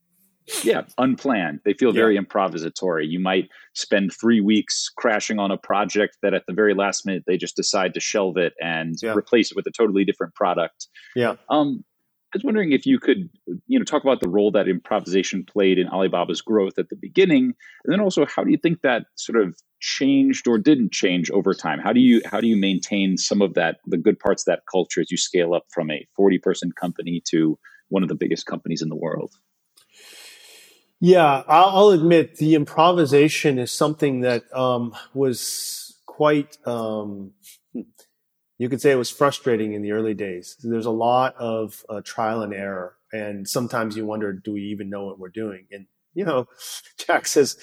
[0.64, 1.60] yeah, unplanned.
[1.64, 2.22] They feel very yeah.
[2.22, 3.08] improvisatory.
[3.08, 7.22] You might spend three weeks crashing on a project that at the very last minute
[7.26, 9.14] they just decide to shelve it and yeah.
[9.14, 10.88] replace it with a totally different product.
[11.14, 11.36] Yeah.
[11.48, 11.84] Um,
[12.34, 13.30] I was wondering if you could,
[13.68, 17.54] you know, talk about the role that improvisation played in Alibaba's growth at the beginning,
[17.84, 21.54] and then also how do you think that sort of changed or didn't change over
[21.54, 21.78] time?
[21.78, 24.62] How do you how do you maintain some of that the good parts of that
[24.68, 27.56] culture as you scale up from a forty person company to
[27.88, 29.32] one of the biggest companies in the world?
[30.98, 37.32] Yeah, I'll, admit the improvisation is something that um, was quite um,
[38.58, 40.56] you could say it was frustrating in the early days.
[40.62, 44.90] There's a lot of uh, trial and error, and sometimes you wonder, do we even
[44.90, 45.66] know what we're doing?
[45.72, 46.46] And you know,
[47.06, 47.56] Jack says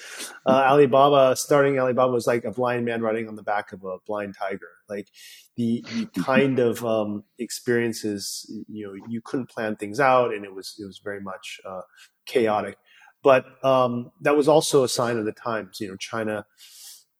[0.46, 3.96] uh, Alibaba starting Alibaba was like a blind man riding on the back of a
[4.06, 4.68] blind tiger.
[4.88, 5.08] Like
[5.56, 10.54] the, the kind of um, experiences, you know, you couldn't plan things out, and it
[10.54, 11.82] was it was very much uh,
[12.26, 12.76] chaotic.
[13.22, 15.80] But um, that was also a sign of the times.
[15.80, 16.44] You know, China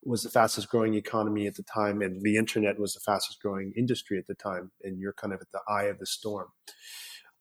[0.05, 3.73] was the fastest growing economy at the time, and the internet was the fastest growing
[3.77, 6.49] industry at the time, and you're kind of at the eye of the storm.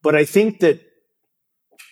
[0.02, 0.80] But I think that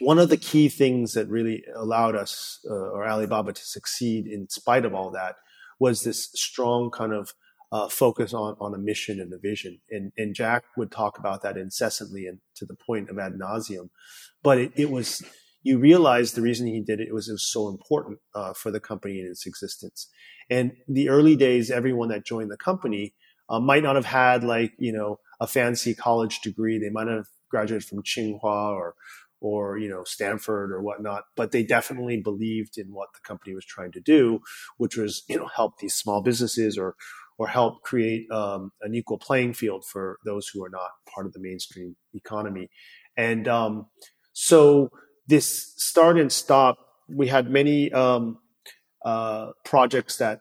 [0.00, 4.48] one of the key things that really allowed us uh, or Alibaba to succeed in
[4.48, 5.37] spite of all that
[5.78, 7.35] was this strong kind of
[7.72, 9.80] uh, focus on, on a mission and a vision.
[9.90, 13.90] And, and Jack would talk about that incessantly and to the point of ad nauseum.
[14.42, 15.22] But it, it was,
[15.62, 18.80] you realize the reason he did it, was, it was so important uh, for the
[18.80, 20.08] company and its existence.
[20.48, 23.14] And the early days, everyone that joined the company
[23.48, 26.78] uh, might not have had like, you know, a fancy college degree.
[26.78, 28.94] They might have graduated from Tsinghua or,
[29.40, 33.64] or you know Stanford or whatnot, but they definitely believed in what the company was
[33.64, 34.40] trying to do,
[34.76, 36.94] which was you know help these small businesses or
[37.38, 41.32] or help create um, an equal playing field for those who are not part of
[41.32, 42.68] the mainstream economy.
[43.16, 43.86] And um,
[44.34, 44.90] so
[45.30, 48.38] this start and stop, we had many um,
[49.04, 50.40] uh, projects that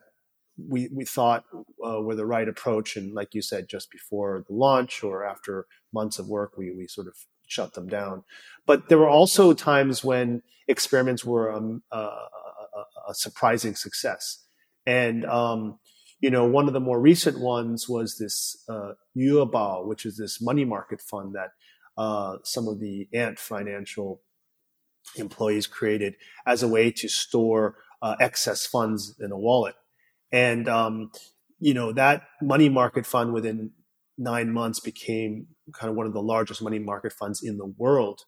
[0.68, 1.44] we, we thought
[1.86, 2.96] uh, were the right approach.
[2.96, 6.86] And like you said, just before the launch or after months of work, we, we
[6.86, 7.14] sort of
[7.46, 8.24] shut them down.
[8.66, 12.26] But there were also times when experiments were um, uh,
[12.76, 14.44] a, a, surprising success.
[14.86, 15.78] And um,
[16.20, 20.40] you know, one of the more recent ones was this uh, Yu'ebao, which is this
[20.40, 21.50] money market fund that
[21.96, 24.20] uh, some of the Ant Financial
[25.16, 26.14] employees created
[26.46, 29.74] as a way to store uh, excess funds in a wallet.
[30.32, 31.10] And, um,
[31.58, 33.72] you know, that money market fund within
[34.16, 38.22] nine months became kind of one of the largest money market funds in the world,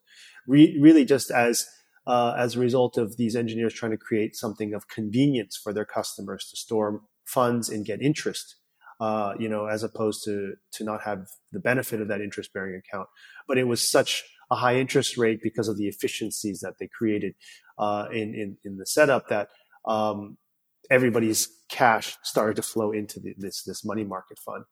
[0.47, 1.65] Re- really just as
[2.05, 5.85] uh, as a result of these engineers trying to create something of convenience for their
[5.85, 8.57] customers to store funds and get interest,
[8.99, 12.75] uh, you know, as opposed to to not have the benefit of that interest bearing
[12.75, 13.07] account.
[13.47, 17.33] But it was such a high interest rate because of the efficiencies that they created
[17.77, 19.49] uh, in, in, in the setup that
[19.85, 20.37] um,
[20.89, 24.63] everybody's cash started to flow into the, this this money market fund.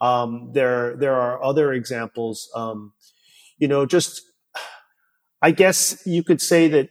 [0.00, 2.48] Um, there there are other examples.
[2.54, 2.92] Um,
[3.58, 4.22] you know, just
[5.42, 6.88] I guess you could say that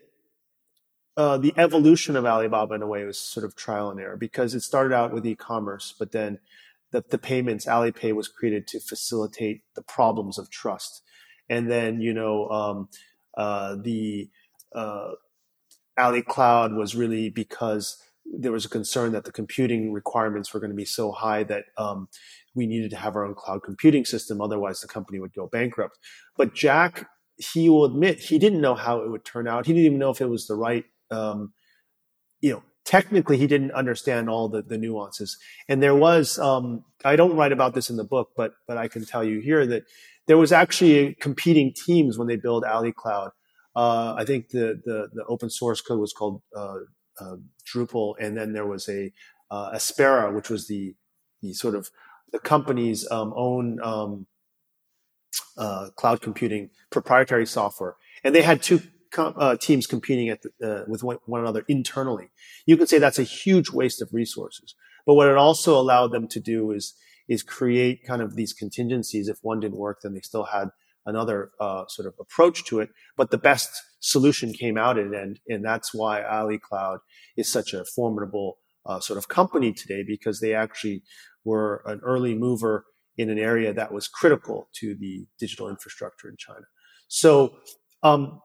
[1.18, 4.54] uh, the evolution of Alibaba in a way was sort of trial and error because
[4.54, 6.38] it started out with e-commerce, but then
[6.92, 11.02] the, the payments Alipay was created to facilitate the problems of trust,
[11.50, 12.90] and then you know um,
[13.38, 14.30] uh, the
[14.74, 15.12] uh,
[15.98, 20.72] Ali Cloud was really because there was a concern that the computing requirements were going
[20.72, 22.10] to be so high that um,
[22.54, 25.98] we needed to have our own cloud computing system, otherwise the company would go bankrupt.
[26.36, 27.08] But Jack,
[27.38, 29.66] he will admit he didn't know how it would turn out.
[29.66, 31.54] He didn't even know if it was the right um,
[32.42, 35.38] you know, technically he didn't understand all the, the nuances.
[35.68, 38.88] And there was, um, I don't write about this in the book, but, but I
[38.88, 39.84] can tell you here that
[40.28, 43.32] there was actually competing teams when they built Ali Cloud.
[43.76, 46.78] Uh, I think the, the, the, open source code was called, uh,
[47.20, 47.36] uh,
[47.72, 48.16] Drupal.
[48.20, 49.12] And then there was a,
[49.52, 50.96] uh, Apsara, which was the,
[51.42, 51.90] the sort of
[52.32, 54.26] the company's, um, own, um,
[55.58, 57.96] uh, cloud computing proprietary software.
[58.24, 58.82] And they had two
[59.16, 62.30] uh, teams competing at the, with one, one, another internally.
[62.66, 64.76] You could say that's a huge waste of resources.
[65.06, 66.96] But what it also allowed them to do is
[67.28, 69.28] is create kind of these contingencies.
[69.28, 70.70] If one didn't work, then they still had
[71.06, 72.90] another uh, sort of approach to it.
[73.16, 77.00] But the best solution came out in end, and that's why Ali Cloud
[77.36, 81.04] is such a formidable uh, sort of company today because they actually
[81.44, 82.86] were an early mover
[83.18, 86.66] in an area that was critical to the digital infrastructure in China.
[87.08, 87.56] So
[88.04, 88.42] um,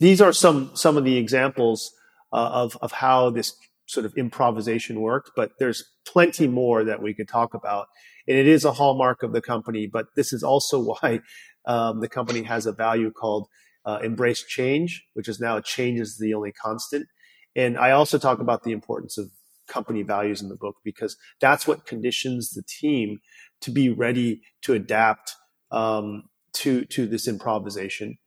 [0.00, 1.92] these are some some of the examples
[2.32, 3.54] uh, of of how this
[3.86, 7.86] sort of improvisation worked, but there's plenty more that we could talk about.
[8.28, 11.20] And it is a hallmark of the company, but this is also why
[11.66, 13.48] um, the company has a value called
[13.84, 17.06] uh, embrace change, which is now change is the only constant.
[17.54, 19.30] And I also talk about the importance of
[19.68, 23.20] company values in the book because that's what conditions the team
[23.60, 25.34] to be ready to adapt
[25.70, 28.18] um, to to this improvisation,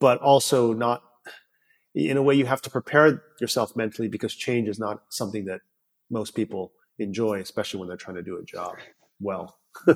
[0.00, 1.02] but also not
[1.94, 5.60] in a way you have to prepare yourself mentally because change is not something that
[6.10, 8.76] most people enjoy, especially when they're trying to do a job
[9.20, 9.58] well.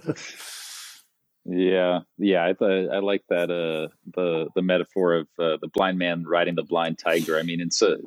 [1.44, 2.54] yeah, yeah, I
[2.92, 6.98] I like that uh, the the metaphor of uh, the blind man riding the blind
[6.98, 7.38] tiger.
[7.38, 7.98] I mean, it's a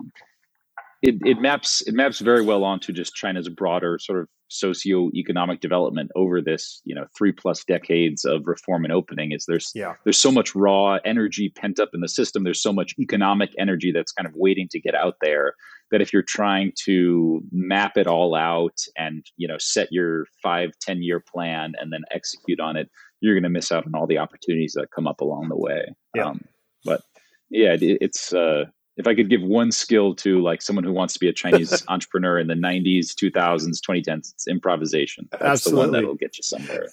[1.02, 6.12] it, it maps it maps very well onto just China's broader sort of socio-economic development
[6.16, 9.94] over this you know three plus decades of reform and opening is there's yeah.
[10.04, 13.92] there's so much raw energy pent up in the system there's so much economic energy
[13.92, 15.56] that's kind of waiting to get out there
[15.90, 20.72] that if you're trying to map it all out and you know set your five
[20.82, 22.90] ten year plan and then execute on it
[23.22, 25.86] you're going to miss out on all the opportunities that come up along the way
[26.14, 26.26] yeah.
[26.26, 26.44] Um,
[26.84, 27.02] but
[27.50, 28.66] yeah it, it's uh
[29.02, 31.84] if I could give one skill to like someone who wants to be a Chinese
[31.90, 35.28] entrepreneur in the 90s, 2000s, 2010s, it's improvisation.
[35.32, 35.72] That's Absolutely.
[35.72, 36.88] the one that'll get you somewhere.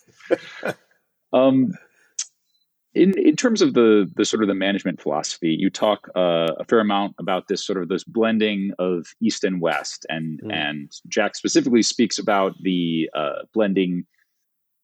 [1.34, 1.74] um,
[2.94, 6.64] in in terms of the the sort of the management philosophy, you talk uh, a
[6.64, 10.50] fair amount about this sort of this blending of East and West, and mm.
[10.50, 14.06] and Jack specifically speaks about the uh, blending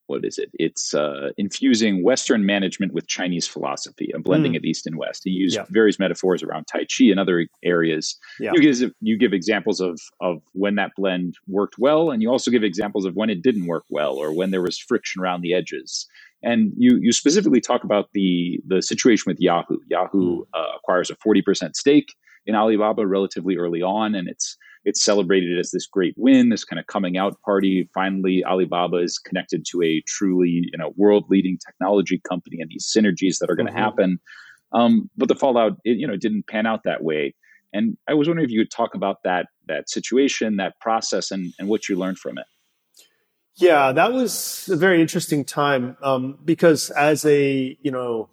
[0.07, 0.51] what is it?
[0.55, 4.57] It's uh, infusing Western management with Chinese philosophy, a blending mm.
[4.59, 5.23] of East and West.
[5.25, 5.64] He used yeah.
[5.71, 8.19] various metaphors around Tai Chi and other areas.
[8.38, 8.53] Yeah.
[8.55, 12.51] You, give, you give examples of, of when that blend worked well, and you also
[12.51, 15.55] give examples of when it didn't work well or when there was friction around the
[15.55, 16.07] edges.
[16.43, 19.79] And you, you specifically talk about the, the situation with Yahoo.
[19.88, 20.47] Yahoo mm.
[20.53, 22.14] uh, acquires a 40% stake
[22.47, 26.79] in Alibaba relatively early on, and it's it's celebrated as this great win, this kind
[26.79, 27.88] of coming out party.
[27.94, 32.92] Finally, Alibaba is connected to a truly, you know, world leading technology company and these
[32.94, 33.83] synergies that are going to mm-hmm.
[33.83, 34.20] happen.
[34.73, 37.35] Um, but the fallout, it, you know, didn't pan out that way.
[37.73, 41.53] And I was wondering if you could talk about that that situation, that process, and
[41.59, 42.47] and what you learned from it.
[43.57, 48.29] Yeah, that was a very interesting time um, because as a you know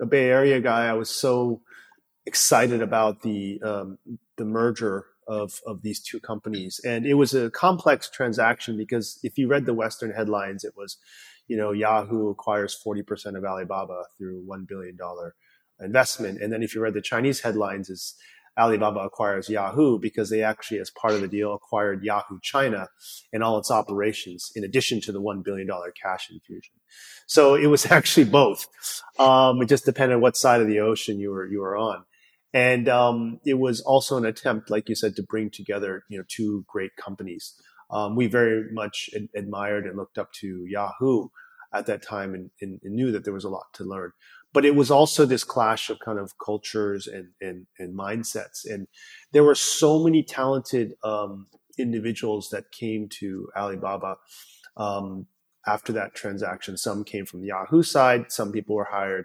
[0.00, 1.60] a Bay Area guy, I was so
[2.26, 3.98] excited about the um,
[4.36, 6.80] the merger of, of these two companies.
[6.84, 10.98] And it was a complex transaction because if you read the Western headlines, it was,
[11.48, 14.96] you know, Yahoo acquires 40% of Alibaba through $1 billion
[15.80, 16.40] investment.
[16.40, 18.14] And then if you read the Chinese headlines, is
[18.58, 22.88] Alibaba acquires Yahoo because they actually, as part of the deal, acquired Yahoo China
[23.32, 25.68] and all its operations in addition to the $1 billion
[26.00, 26.74] cash infusion.
[27.26, 28.66] So it was actually both.
[29.18, 32.04] Um, it just depended on what side of the ocean you were, you were on.
[32.54, 36.24] And um, it was also an attempt, like you said, to bring together you know
[36.28, 37.54] two great companies.
[37.90, 41.28] Um, we very much ad- admired and looked up to Yahoo
[41.74, 44.12] at that time, and, and, and, knew that there was a lot to learn.
[44.52, 48.86] But it was also this clash of kind of cultures and and, and mindsets, and
[49.32, 51.46] there were so many talented um,
[51.78, 54.16] individuals that came to Alibaba
[54.76, 55.26] um,
[55.66, 56.76] after that transaction.
[56.76, 59.24] Some came from the Yahoo side, some people were hired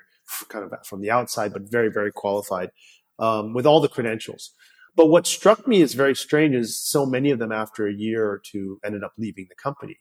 [0.50, 2.70] kind of from the outside, but very very qualified
[3.19, 4.51] um, with all the credentials.
[4.95, 8.27] But what struck me as very strange is so many of them, after a year
[8.27, 9.99] or two, ended up leaving the company.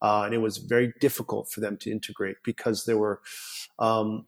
[0.00, 3.20] Uh, and it was very difficult for them to integrate because there were,
[3.78, 4.26] um,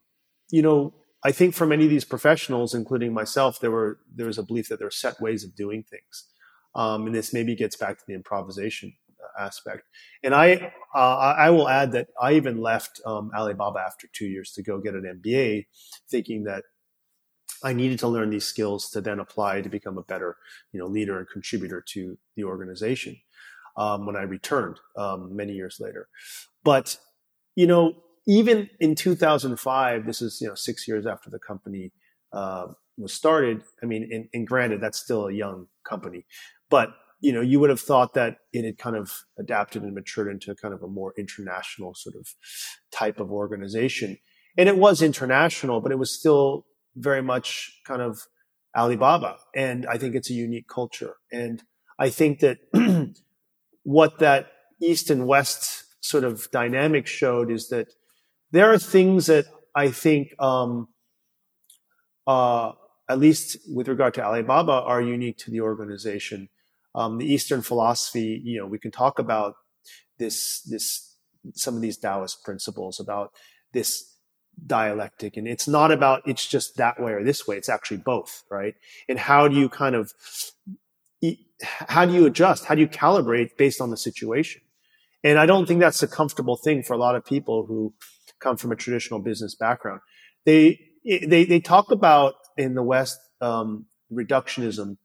[0.51, 4.37] you know, I think for many of these professionals, including myself, there were there was
[4.37, 6.25] a belief that there are set ways of doing things,
[6.75, 9.83] um, and this maybe gets back to the improvisation uh, aspect.
[10.23, 14.53] And I uh, I will add that I even left um, Alibaba after two years
[14.53, 15.65] to go get an MBA,
[16.09, 16.63] thinking that
[17.63, 20.37] I needed to learn these skills to then apply to become a better,
[20.71, 23.17] you know, leader and contributor to the organization.
[23.77, 26.09] Um, when I returned um, many years later,
[26.63, 26.97] but
[27.55, 27.93] you know,
[28.27, 31.91] even in 2005, this is you know six years after the company
[32.33, 33.63] uh, was started.
[33.81, 36.25] I mean, and, and granted, that's still a young company,
[36.69, 36.89] but
[37.21, 40.55] you know, you would have thought that it had kind of adapted and matured into
[40.55, 42.27] kind of a more international sort of
[42.91, 44.17] type of organization.
[44.57, 46.65] And it was international, but it was still
[46.99, 48.19] very much kind of
[48.77, 49.37] Alibaba.
[49.55, 51.15] And I think it's a unique culture.
[51.31, 51.63] And
[51.97, 52.57] I think that
[53.83, 57.87] what that East and West sort of dynamic showed is that
[58.51, 60.87] there are things that I think, um,
[62.25, 62.71] uh,
[63.09, 66.49] at least with regard to Alibaba, are unique to the organization.
[66.95, 69.55] Um, the Eastern philosophy, you know, we can talk about
[70.17, 71.17] this, this,
[71.53, 73.31] some of these Taoist principles about
[73.73, 74.18] this
[74.65, 75.37] dialectic.
[75.37, 77.57] And it's not about it's just that way or this way.
[77.57, 78.75] It's actually both right?
[79.07, 80.13] And how do you kind of
[81.61, 82.65] how do you adjust?
[82.65, 84.61] How do you calibrate based on the situation?
[85.21, 87.93] And i don't think that's a comfortable thing for a lot of people who
[88.39, 90.01] come from a traditional business background.
[90.45, 94.97] They they they talk about in the west um, reductionism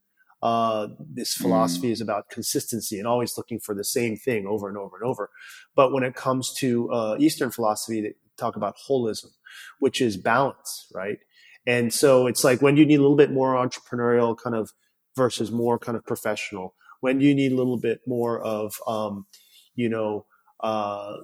[0.44, 1.92] uh, this philosophy mm.
[1.92, 5.30] is about consistency and always looking for the same thing over and over and over.
[5.74, 9.30] But when it comes to uh, Eastern philosophy, they talk about holism
[9.78, 11.18] which is balance, right?
[11.66, 14.70] And so it's like when you need a little bit more entrepreneurial kind of
[15.16, 16.74] versus more kind of professional?
[17.00, 19.26] When you need a little bit more of, um,
[19.74, 20.26] you know,
[20.60, 21.16] uh,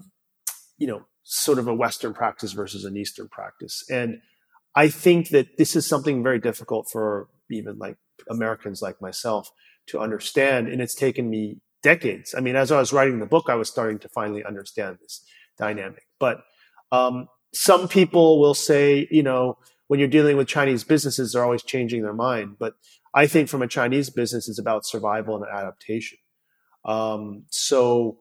[0.78, 3.84] you know, sort of a Western practice versus an Eastern practice?
[3.90, 4.18] And
[4.74, 7.96] I think that this is something very difficult for even like
[8.28, 9.50] Americans like myself
[9.88, 12.34] to understand, and it's taken me decades.
[12.36, 15.24] I mean, as I was writing the book, I was starting to finally understand this
[15.58, 16.04] dynamic.
[16.20, 16.42] But
[16.92, 21.62] um, some people will say, you know, when you're dealing with Chinese businesses, they're always
[21.62, 22.56] changing their mind.
[22.58, 22.74] But
[23.12, 26.18] I think from a Chinese business, it's about survival and adaptation.
[26.84, 28.18] Um, so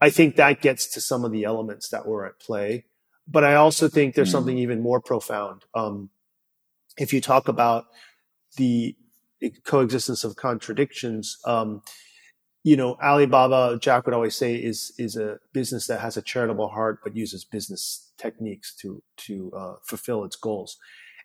[0.00, 2.86] I think that gets to some of the elements that were at play.
[3.26, 4.32] But I also think there's mm.
[4.32, 5.62] something even more profound.
[5.74, 6.10] Um,
[6.96, 7.86] if you talk about
[8.56, 8.96] the
[9.64, 11.82] coexistence of contradictions, um,
[12.62, 16.68] you know, Alibaba, Jack would always say, is is a business that has a charitable
[16.68, 20.76] heart but uses business techniques to to uh, fulfill its goals.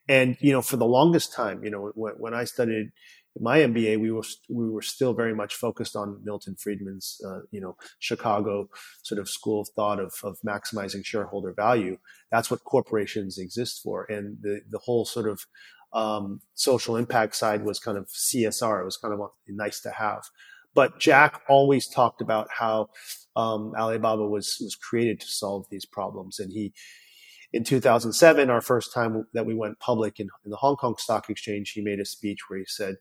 [0.07, 2.91] And you know, for the longest time, you know, when, when I studied
[3.39, 7.59] my MBA, we were we were still very much focused on Milton Friedman's, uh, you
[7.59, 8.69] know, Chicago
[9.03, 11.97] sort of school of thought of, of maximizing shareholder value.
[12.31, 15.45] That's what corporations exist for, and the the whole sort of
[15.91, 18.81] um, social impact side was kind of CSR.
[18.81, 20.23] It was kind of nice to have.
[20.75, 22.89] But Jack always talked about how
[23.35, 26.73] um, Alibaba was was created to solve these problems, and he.
[27.53, 31.29] In 2007, our first time that we went public in, in the Hong Kong Stock
[31.29, 32.95] Exchange, he made a speech where he said,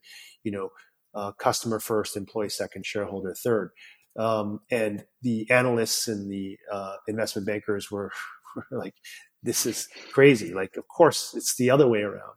[0.44, 0.68] you know,
[1.14, 3.70] uh, customer first, employee second, shareholder third.
[4.16, 8.12] Um, and the analysts and the uh, investment bankers were,
[8.56, 8.94] were, like,
[9.42, 10.54] this is crazy.
[10.54, 12.34] Like, of course, it's the other way around.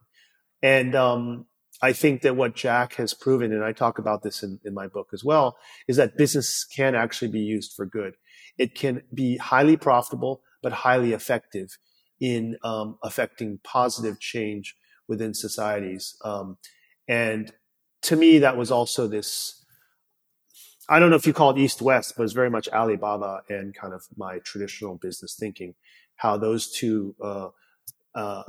[0.62, 1.46] And um,
[1.80, 4.88] I think that what Jack has proven, and I talk about this in, in my
[4.88, 5.56] book as well,
[5.86, 8.14] is that business can actually be used for good.
[8.56, 11.78] It can be highly profitable, but highly effective
[12.20, 14.74] in um, affecting positive change
[15.06, 16.16] within societies.
[16.24, 16.58] Um,
[17.06, 17.52] and
[18.02, 19.64] to me, that was also this.
[20.88, 23.74] I don't know if you call it East West, but it's very much Alibaba and
[23.74, 25.74] kind of my traditional business thinking.
[26.16, 27.48] How those two uh,
[28.14, 28.42] uh,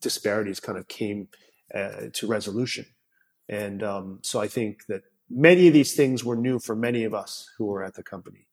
[0.00, 1.28] disparities kind of came
[1.74, 2.86] uh, to resolution.
[3.48, 7.14] And um, so I think that many of these things were new for many of
[7.14, 8.46] us who were at the company.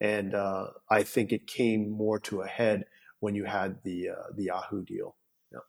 [0.00, 2.84] And uh, I think it came more to a head
[3.20, 5.16] when you had the uh, the Yahoo deal.
[5.52, 5.60] Yeah.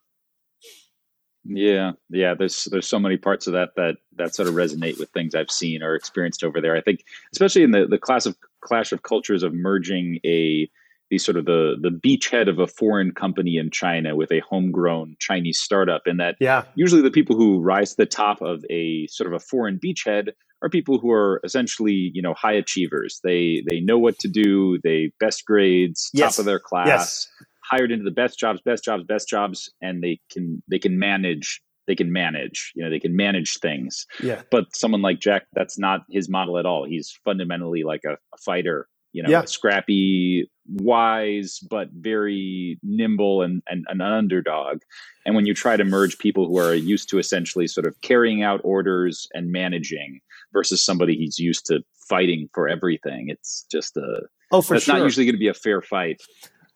[1.45, 2.33] yeah, yeah.
[2.33, 5.51] There's there's so many parts of that that that sort of resonate with things I've
[5.51, 6.75] seen or experienced over there.
[6.75, 10.69] I think, especially in the the class of clash of cultures of merging a
[11.09, 15.15] the sort of the the beachhead of a foreign company in China with a homegrown
[15.19, 16.63] Chinese startup, and that yeah.
[16.75, 20.29] usually the people who rise to the top of a sort of a foreign beachhead
[20.61, 23.19] are people who are essentially you know high achievers.
[23.23, 24.79] They they know what to do.
[24.83, 26.35] They best grades, yes.
[26.35, 27.27] top of their class, yes.
[27.71, 31.61] hired into the best jobs, best jobs, best jobs, and they can they can manage
[31.87, 35.79] they can manage you know they can manage things yeah but someone like jack that's
[35.79, 39.45] not his model at all he's fundamentally like a, a fighter you know, yeah.
[39.45, 44.81] scrappy, wise, but very nimble and, and, an underdog.
[45.25, 48.43] And when you try to merge people who are used to essentially sort of carrying
[48.43, 50.19] out orders and managing
[50.53, 54.95] versus somebody who's used to fighting for everything, it's just a oh, for it's sure.
[54.95, 56.21] not usually going to be a fair fight.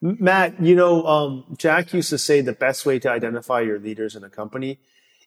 [0.01, 4.15] Matt, you know, um, Jack used to say the best way to identify your leaders
[4.15, 4.79] in a company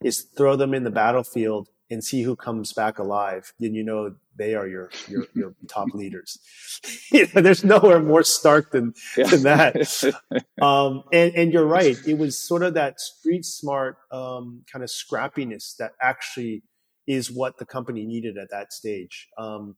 [0.03, 4.15] is throw them in the battlefield and see who comes back alive, then you know
[4.37, 6.39] they are your your, your top leaders.
[7.13, 9.27] you know, there's nowhere more stark than, yeah.
[9.27, 10.15] than that.
[10.63, 11.97] Um, and, and you're right.
[12.07, 16.63] It was sort of that street smart um, kind of scrappiness that actually
[17.07, 19.29] is what the company needed at that stage.
[19.37, 19.77] Um,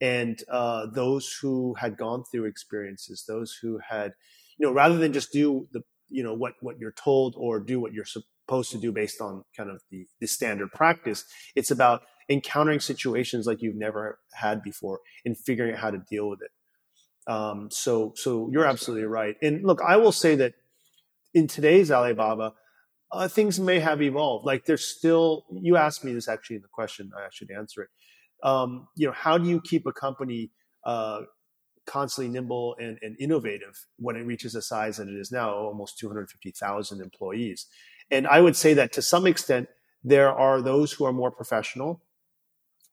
[0.00, 4.14] and uh, those who had gone through experiences, those who had,
[4.58, 7.78] you know, rather than just do the, you know, what what you're told or do
[7.78, 8.04] what you're
[8.46, 11.24] supposed to do based on kind of the, the standard practice.
[11.54, 16.28] It's about encountering situations like you've never had before and figuring out how to deal
[16.28, 16.50] with it.
[17.30, 19.36] Um, so, so you're absolutely right.
[19.42, 20.54] And look, I will say that
[21.32, 22.52] in today's Alibaba,
[23.10, 24.44] uh, things may have evolved.
[24.44, 27.88] Like there's still, you asked me this actually in the question, I should answer it.
[28.42, 30.50] Um, you know, how do you keep a company
[30.84, 31.22] uh,
[31.86, 35.98] constantly nimble and, and, innovative when it reaches a size that it is now, almost
[35.98, 37.66] 250,000 employees?
[38.10, 39.68] And I would say that to some extent,
[40.02, 42.02] there are those who are more professional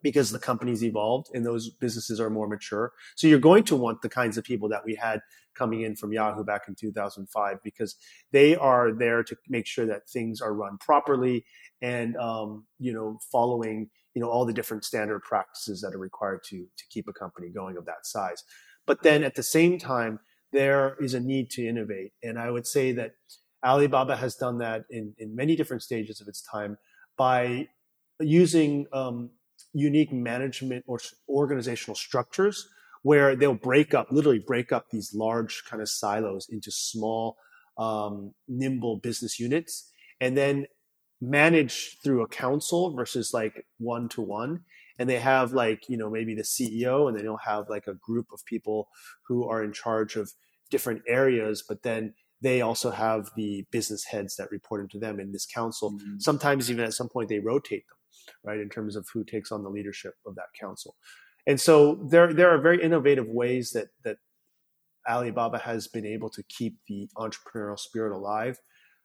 [0.02, 2.92] because the company's evolved and those businesses are more mature.
[3.16, 5.22] So you're going to want the kinds of people that we had
[5.54, 7.96] coming in from Yahoo back in 2005 because
[8.32, 11.46] they are there to make sure that things are run properly
[11.82, 16.42] and um, you know following you know all the different standard practices that are required
[16.46, 18.44] to to keep a company going of that size.
[18.86, 20.20] But then at the same time,
[20.52, 23.12] there is a need to innovate, and I would say that
[23.64, 26.78] Alibaba has done that in, in many different stages of its time
[27.18, 27.68] by
[28.20, 29.30] using um,
[29.74, 31.00] unique management or
[31.30, 32.68] organizational structures
[33.04, 37.38] where they'll break up, literally break up these large kind of silos into small,
[37.78, 40.68] um, nimble business units, and then
[41.20, 44.62] manage through a council versus like one to one,
[45.02, 47.96] and they have like you know maybe the ceo and then they'll have like a
[47.96, 48.88] group of people
[49.28, 50.32] who are in charge of
[50.70, 55.32] different areas but then they also have the business heads that report into them in
[55.32, 56.20] this council mm-hmm.
[56.20, 57.98] sometimes even at some point they rotate them
[58.44, 60.96] right in terms of who takes on the leadership of that council
[61.48, 64.18] and so there there are very innovative ways that that
[65.10, 68.60] alibaba has been able to keep the entrepreneurial spirit alive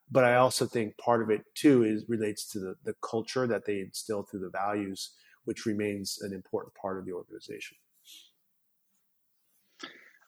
[0.09, 3.65] but I also think part of it too is relates to the, the culture that
[3.65, 5.11] they instill through the values,
[5.45, 7.77] which remains an important part of the organization.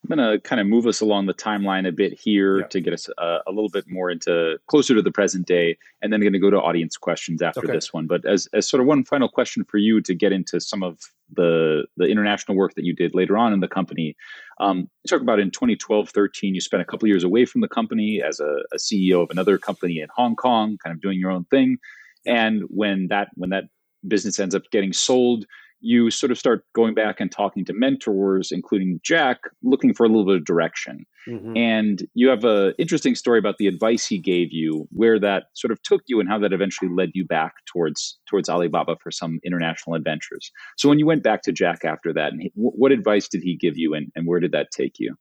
[0.09, 2.67] I'm going to kind of move us along the timeline a bit here yeah.
[2.67, 6.11] to get us uh, a little bit more into closer to the present day, and
[6.11, 7.73] then going to go to audience questions after okay.
[7.73, 8.07] this one.
[8.07, 10.99] But as, as sort of one final question for you to get into some of
[11.31, 14.15] the the international work that you did later on in the company,
[14.59, 17.67] um, you talk about in 2012, 13, you spent a couple years away from the
[17.67, 21.31] company as a, a CEO of another company in Hong Kong, kind of doing your
[21.31, 21.77] own thing.
[22.25, 23.65] And when that when that
[24.07, 25.45] business ends up getting sold,
[25.81, 30.09] you sort of start going back and talking to mentors, including Jack, looking for a
[30.09, 31.05] little bit of direction.
[31.27, 31.55] Mm-hmm.
[31.55, 35.71] And you have an interesting story about the advice he gave you, where that sort
[35.71, 39.39] of took you, and how that eventually led you back towards towards Alibaba for some
[39.43, 40.51] international adventures.
[40.77, 43.55] So when you went back to Jack after that, and he, what advice did he
[43.55, 45.15] give you, and, and where did that take you?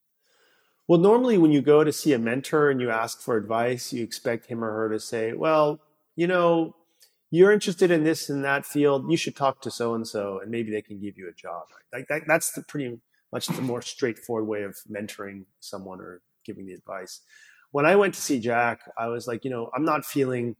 [0.88, 4.02] Well, normally when you go to see a mentor and you ask for advice, you
[4.02, 5.80] expect him or her to say, "Well,
[6.16, 6.74] you know,
[7.30, 10.50] you're interested in this and that field, you should talk to so and so, and
[10.50, 11.64] maybe they can give you a job.
[11.92, 12.98] Like that, that's the pretty
[13.32, 17.20] much the more straightforward way of mentoring someone or giving the advice.
[17.70, 20.56] When I went to see Jack, I was like, you know, I'm not feeling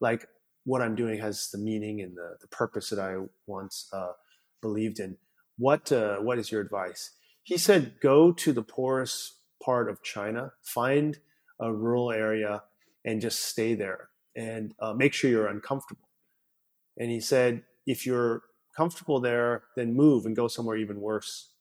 [0.00, 0.26] like
[0.64, 3.16] what I'm doing has the meaning and the, the purpose that I
[3.46, 4.12] once uh,
[4.60, 5.16] believed in.
[5.56, 7.12] What uh, what is your advice?
[7.42, 11.18] He said, go to the poorest part of China, find
[11.60, 12.62] a rural area,
[13.04, 16.07] and just stay there, and uh, make sure you're uncomfortable
[16.98, 18.42] and he said, if you're
[18.76, 21.52] comfortable there, then move and go somewhere even worse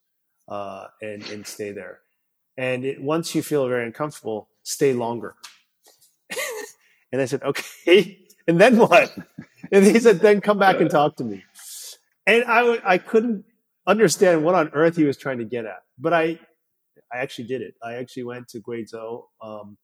[0.47, 1.99] uh, and, and stay there.
[2.57, 5.35] And it, once you feel very uncomfortable, stay longer.
[7.11, 8.19] and I said, okay.
[8.49, 9.13] And then what?
[9.73, 11.43] And he said, then come back and talk to me.
[12.25, 13.43] And I, I couldn't
[13.85, 16.39] understand what on earth he was trying to get at, but I,
[17.11, 17.73] I actually did it.
[17.83, 19.77] I actually went to Guizhou, um,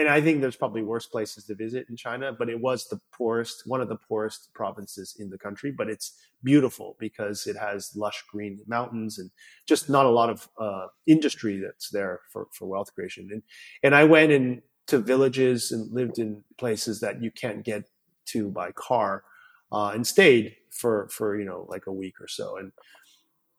[0.00, 2.98] and I think there's probably worse places to visit in China, but it was the
[3.12, 5.70] poorest, one of the poorest provinces in the country.
[5.70, 9.30] But it's beautiful because it has lush green mountains and
[9.68, 13.28] just not a lot of uh, industry that's there for, for wealth creation.
[13.30, 13.42] And
[13.82, 17.84] and I went into villages and lived in places that you can't get
[18.28, 19.22] to by car,
[19.70, 22.56] uh, and stayed for for you know like a week or so.
[22.56, 22.72] And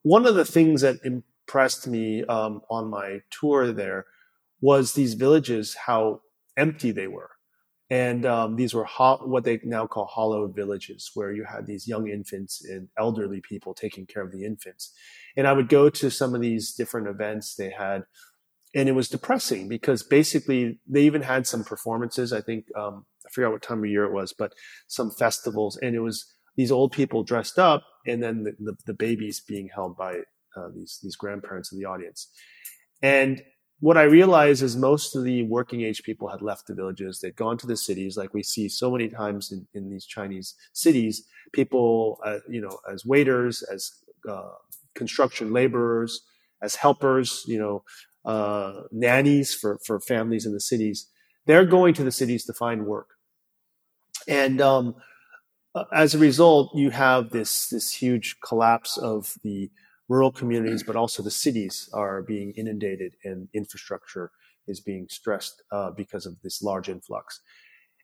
[0.02, 4.08] one of the things that impressed me um, on my tour there
[4.60, 6.22] was these villages how
[6.58, 7.32] empty they were.
[7.90, 11.90] And um, these were ho- what they now call hollow villages, where you had these
[11.90, 14.94] young infants and elderly people taking care of the infants.
[15.36, 18.04] And I would go to some of these different events they had,
[18.74, 22.32] and it was depressing because basically they even had some performances.
[22.32, 24.54] I think um, I forgot what time of year it was, but
[24.88, 28.94] some festivals, and it was these old people dressed up, and then the, the, the
[28.94, 30.20] babies being held by
[30.56, 32.30] uh, these these grandparents in the audience.
[33.02, 33.42] And
[33.82, 37.20] what I realized is most of the working age people had left the villages.
[37.20, 40.54] They'd gone to the cities, like we see so many times in, in these Chinese
[40.72, 41.26] cities.
[41.52, 43.92] People, uh, you know, as waiters, as
[44.30, 44.52] uh,
[44.94, 46.22] construction laborers,
[46.62, 47.84] as helpers, you know,
[48.24, 51.10] uh, nannies for for families in the cities.
[51.48, 53.08] They're going to the cities to find work,
[54.28, 54.94] and um,
[55.92, 59.72] as a result, you have this this huge collapse of the
[60.12, 64.30] rural communities, but also the cities are being inundated and infrastructure
[64.68, 67.40] is being stressed uh, because of this large influx.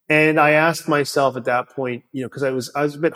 [0.08, 2.99] And I asked myself at that point, you know, because I was I was a
[2.99, 3.14] bit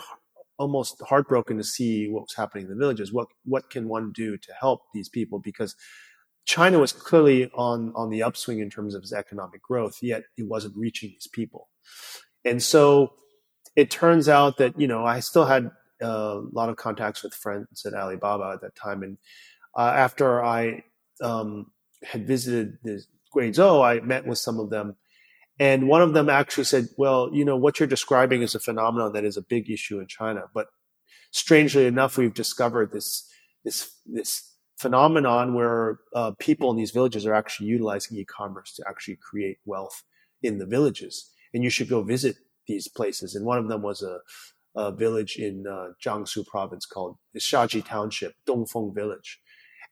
[0.58, 3.14] almost heartbroken to see what was happening in the villages.
[3.14, 5.38] What what can one do to help these people?
[5.38, 5.74] Because
[6.44, 10.46] China was clearly on on the upswing in terms of its economic growth, yet it
[10.46, 11.70] wasn't reaching these people.
[12.44, 13.14] And so
[13.74, 15.70] it turns out that you know I still had
[16.02, 19.02] a lot of contacts with friends at Alibaba at that time.
[19.02, 19.18] And
[19.76, 20.84] uh, after I
[21.22, 21.70] um,
[22.02, 23.02] had visited the
[23.34, 24.96] Guizhou, I met with some of them.
[25.58, 29.12] And one of them actually said, well, you know, what you're describing is a phenomenon
[29.12, 30.44] that is a big issue in China.
[30.52, 30.66] But
[31.30, 33.30] strangely enough, we've discovered this,
[33.64, 39.16] this, this phenomenon where uh, people in these villages are actually utilizing e-commerce to actually
[39.16, 40.02] create wealth
[40.42, 41.30] in the villages.
[41.54, 42.36] And you should go visit
[42.66, 43.34] these places.
[43.34, 44.18] And one of them was a,
[44.74, 49.40] a village in uh, Jiangsu province called Shaji Township, Dongfeng Village.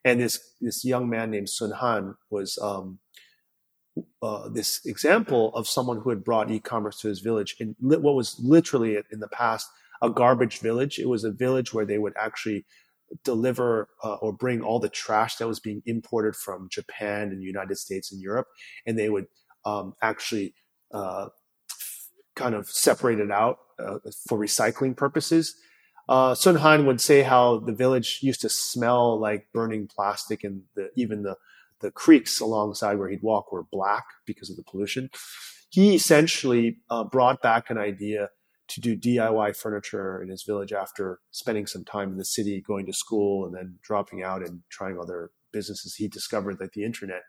[0.03, 2.99] And this, this young man named Sun Han was um,
[4.21, 8.15] uh, this example of someone who had brought e-commerce to his village in li- what
[8.15, 9.69] was literally in the past
[10.01, 10.97] a garbage village.
[10.97, 12.65] It was a village where they would actually
[13.23, 17.45] deliver uh, or bring all the trash that was being imported from Japan and the
[17.45, 18.47] United States and Europe,
[18.85, 19.27] and they would
[19.65, 20.55] um, actually
[20.93, 21.27] uh,
[22.35, 25.55] kind of separate it out uh, for recycling purposes.
[26.09, 30.89] Uh, Sun would say how the village used to smell like burning plastic, and the,
[30.95, 31.37] even the
[31.81, 35.09] the creeks alongside where he'd walk were black because of the pollution.
[35.69, 38.29] He essentially uh, brought back an idea
[38.67, 42.85] to do DIY furniture in his village after spending some time in the city, going
[42.85, 45.95] to school, and then dropping out and trying other businesses.
[45.95, 47.23] He discovered that the internet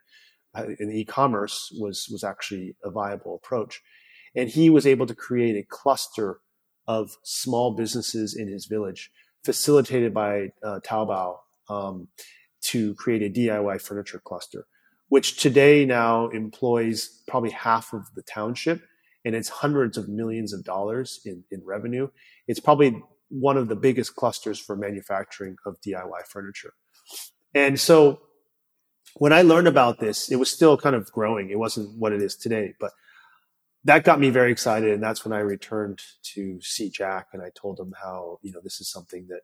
[0.55, 3.81] uh, and e-commerce was was actually a viable approach,
[4.35, 6.39] and he was able to create a cluster
[6.87, 9.11] of small businesses in his village,
[9.43, 11.37] facilitated by uh, Taobao,
[11.69, 12.07] um,
[12.61, 14.65] to create a DIY furniture cluster,
[15.09, 18.81] which today now employs probably half of the township
[19.25, 22.09] and it's hundreds of millions of dollars in, in revenue.
[22.47, 26.73] It's probably one of the biggest clusters for manufacturing of DIY furniture.
[27.53, 28.19] And so
[29.15, 31.49] when I learned about this, it was still kind of growing.
[31.49, 32.91] It wasn't what it is today, but
[33.85, 34.91] that got me very excited.
[34.91, 36.01] And that's when I returned
[36.33, 39.41] to see Jack and I told him how, you know, this is something that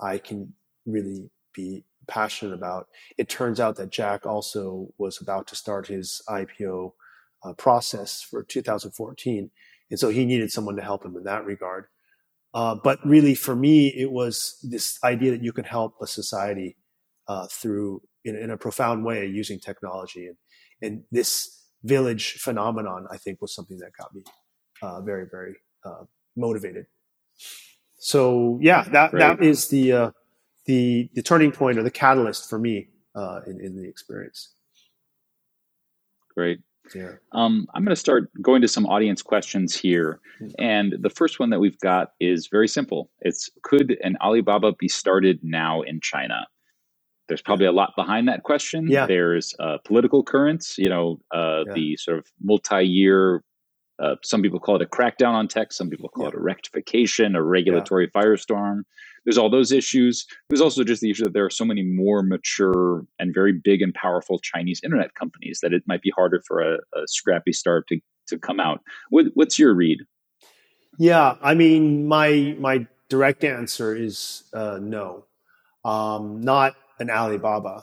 [0.00, 0.54] I can
[0.86, 2.88] really be passionate about.
[3.16, 6.92] It turns out that Jack also was about to start his IPO
[7.44, 9.50] uh, process for 2014.
[9.90, 11.86] And so he needed someone to help him in that regard.
[12.54, 16.76] Uh, but really, for me, it was this idea that you can help a society
[17.28, 20.26] uh, through, in, in, a profound way, using technology.
[20.26, 20.36] And,
[20.80, 24.22] and this village phenomenon, I think, was something that got me
[24.82, 26.04] uh, very, very uh,
[26.36, 26.86] motivated.
[27.98, 30.10] So, yeah, that, that is the, uh,
[30.66, 32.88] the, the turning point or the catalyst for me
[33.46, 34.54] in, in the experience.
[36.34, 36.60] Great.
[36.94, 37.12] Yeah.
[37.32, 40.20] Um, I'm going to start going to some audience questions here.
[40.40, 40.52] Mm-hmm.
[40.58, 43.10] And the first one that we've got is very simple.
[43.20, 46.46] It's could an Alibaba be started now in China?
[47.28, 48.86] There's probably a lot behind that question.
[48.88, 49.06] Yeah.
[49.06, 51.74] There's uh, political currents, you know, uh, yeah.
[51.74, 53.42] the sort of multi year,
[53.98, 56.28] uh, some people call it a crackdown on tech, some people call yeah.
[56.30, 58.22] it a rectification, a regulatory yeah.
[58.22, 58.82] firestorm
[59.28, 60.26] there's all those issues.
[60.48, 63.82] There's also just the issue that there are so many more mature and very big
[63.82, 67.86] and powerful Chinese internet companies that it might be harder for a, a scrappy startup
[67.88, 68.80] to, to come out.
[69.10, 69.98] What, what's your read?
[70.96, 75.26] Yeah, I mean, my my direct answer is uh, no,
[75.84, 77.82] um, not an Alibaba,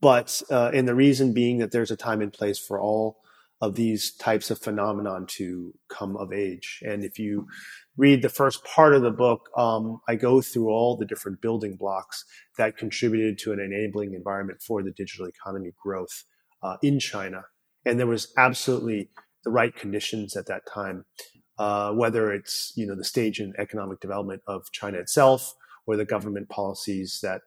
[0.00, 3.18] but uh, and the reason being that there's a time and place for all
[3.60, 6.80] of these types of phenomenon to come of age.
[6.86, 7.48] And if you
[7.96, 11.74] read the first part of the book, um, I go through all the different building
[11.74, 12.24] blocks
[12.56, 16.22] that contributed to an enabling environment for the digital economy growth
[16.62, 17.42] uh, in China.
[17.84, 19.10] And there was absolutely
[19.44, 21.04] the right conditions at that time,
[21.58, 25.54] uh, whether it's you know the stage in economic development of China itself
[25.86, 27.40] or the government policies that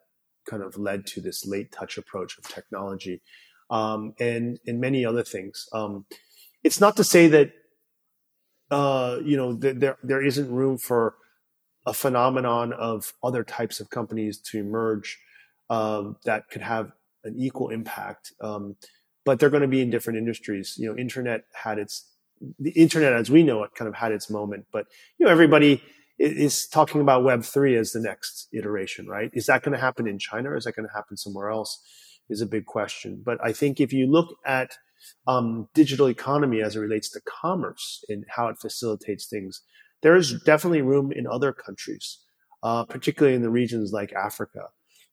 [0.51, 3.21] kind of led to this late touch approach of technology,
[3.69, 5.67] um, and and many other things.
[5.71, 6.05] Um,
[6.63, 7.53] it's not to say that
[8.71, 11.15] uh, you know, th- there there isn't room for
[11.85, 15.19] a phenomenon of other types of companies to emerge
[15.69, 16.91] um, that could have
[17.23, 18.31] an equal impact.
[18.39, 18.75] Um,
[19.25, 20.75] but they're going to be in different industries.
[20.77, 22.07] You know, internet had its
[22.59, 24.87] the internet as we know it kind of had its moment, but
[25.17, 25.83] you know, everybody
[26.21, 29.29] is talking about Web three as the next iteration, right?
[29.33, 31.81] Is that going to happen in China or is that going to happen somewhere else?
[32.29, 33.21] Is a big question.
[33.25, 34.77] But I think if you look at
[35.27, 39.61] um, digital economy as it relates to commerce and how it facilitates things.
[40.01, 42.19] There is definitely room in other countries,
[42.63, 44.69] uh, particularly in the regions like Africa.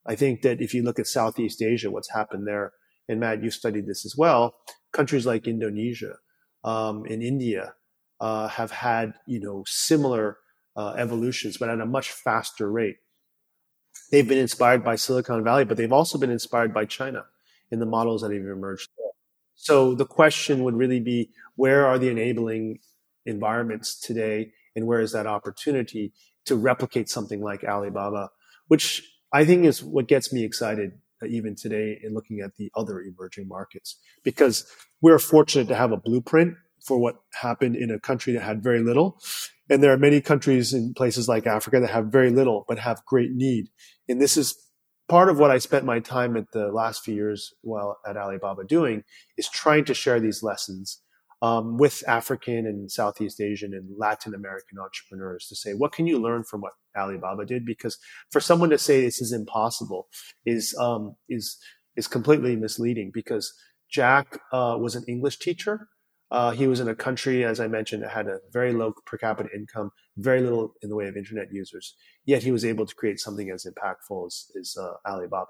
[0.07, 2.73] I think that if you look at Southeast Asia, what's happened there,
[3.09, 4.55] and Matt, you studied this as well,
[4.93, 6.15] countries like Indonesia
[6.65, 7.75] um, and India
[8.21, 10.39] uh, have had you know similar
[10.79, 12.97] uh, evolutions, but at a much faster rate.
[14.11, 17.27] They've been inspired by Silicon Valley, but they've also been inspired by China
[17.71, 18.89] in the models that have emerged
[19.61, 22.79] so the question would really be where are the enabling
[23.27, 26.13] environments today and where is that opportunity
[26.47, 28.31] to replicate something like Alibaba,
[28.69, 29.03] which
[29.33, 33.01] I think is what gets me excited uh, even today in looking at the other
[33.01, 34.65] emerging markets because
[35.03, 36.55] we're fortunate to have a blueprint
[36.87, 39.21] for what happened in a country that had very little.
[39.71, 43.05] And there are many countries in places like Africa that have very little but have
[43.05, 43.69] great need.
[44.09, 44.57] And this is
[45.09, 48.65] part of what I spent my time at the last few years while at Alibaba
[48.65, 49.05] doing
[49.37, 51.03] is trying to share these lessons
[51.41, 56.19] um, with African and Southeast Asian and Latin American entrepreneurs to say, what can you
[56.19, 57.65] learn from what Alibaba did?
[57.65, 57.97] Because
[58.31, 60.09] for someone to say this is impossible
[60.45, 61.59] is um, is
[61.97, 63.11] is completely misleading.
[63.15, 63.53] Because
[63.91, 65.89] Jack uh, was an English teacher.
[66.31, 69.17] Uh, he was in a country, as I mentioned, that had a very low per
[69.17, 71.95] capita income, very little in the way of internet users.
[72.27, 75.47] Yet he was able to create something as impactful as, as uh, Alibaba.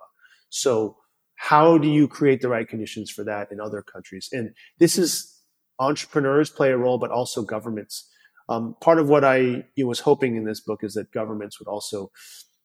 [0.50, 0.96] So,
[1.36, 4.28] how do you create the right conditions for that in other countries?
[4.32, 5.40] And this is
[5.78, 8.08] entrepreneurs play a role, but also governments.
[8.48, 12.10] Um, part of what I was hoping in this book is that governments would also,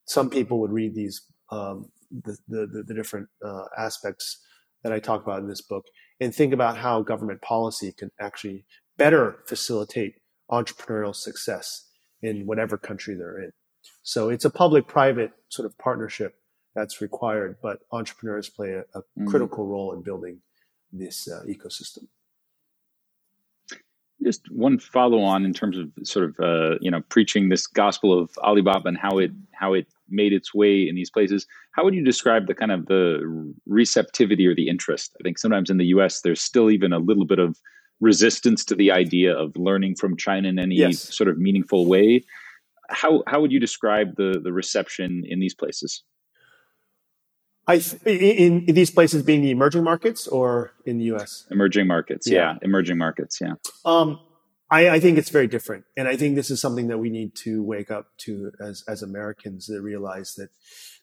[0.05, 4.39] some people would read these um, the, the, the different uh, aspects
[4.84, 5.86] that I talk about in this book
[6.24, 8.65] and think about how government policy can actually
[8.97, 10.15] better facilitate
[10.49, 11.89] entrepreneurial success
[12.21, 13.51] in whatever country they're in.
[14.03, 16.36] So it's a public private sort of partnership
[16.76, 19.28] that's required, but entrepreneurs play a, a mm-hmm.
[19.28, 20.39] critical role in building
[20.91, 22.07] this uh, ecosystem.
[24.24, 28.17] Just one follow on in terms of sort of uh, you know preaching this gospel
[28.17, 31.45] of Alibaba and how it how it made its way in these places.
[31.71, 35.15] How would you describe the kind of the receptivity or the interest?
[35.19, 36.21] I think sometimes in the U.S.
[36.21, 37.57] there's still even a little bit of
[37.99, 41.15] resistance to the idea of learning from China in any yes.
[41.15, 42.24] sort of meaningful way.
[42.89, 46.03] How how would you describe the the reception in these places?
[47.68, 51.47] I in, in, these places being the emerging markets or in the U.S.
[51.49, 52.57] Emerging markets, yeah, yeah.
[52.61, 53.53] emerging markets, yeah.
[53.86, 54.20] Um,
[54.70, 57.36] I, I, think it's very different, and I think this is something that we need
[57.36, 60.49] to wake up to as as Americans that realize that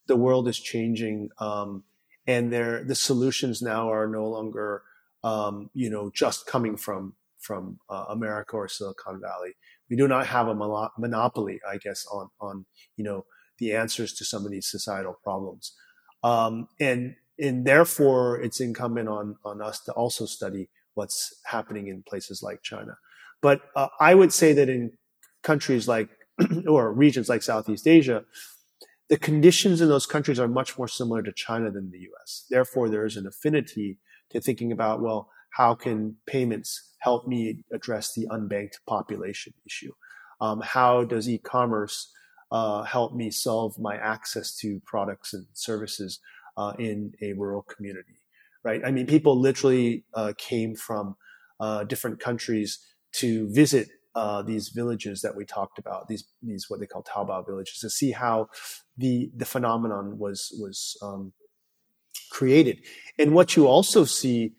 [0.06, 1.84] the world is changing, um,
[2.26, 4.82] and there the solutions now are no longer,
[5.24, 9.54] um, you know, just coming from from uh, America or Silicon Valley.
[9.88, 10.54] We do not have a
[10.98, 13.24] monopoly, I guess, on on you know
[13.58, 15.74] the answers to some of these societal problems.
[16.22, 22.02] Um, and and therefore, it's incumbent on on us to also study what's happening in
[22.02, 22.98] places like China.
[23.40, 24.92] But uh, I would say that in
[25.42, 26.10] countries like
[26.68, 28.24] or regions like Southeast Asia,
[29.08, 32.46] the conditions in those countries are much more similar to China than the U.S.
[32.50, 33.98] Therefore, there is an affinity
[34.30, 39.92] to thinking about well, how can payments help me address the unbanked population issue?
[40.40, 42.12] Um, how does e-commerce
[42.50, 46.20] uh, help me solve my access to products and services
[46.56, 48.20] uh, in a rural community,
[48.64, 48.82] right?
[48.84, 51.16] I mean, people literally uh, came from
[51.60, 52.78] uh, different countries
[53.12, 57.46] to visit uh, these villages that we talked about, these these what they call Taobao
[57.46, 58.48] villages, to see how
[58.96, 61.32] the the phenomenon was was um,
[62.30, 62.80] created.
[63.18, 64.54] And what you also see,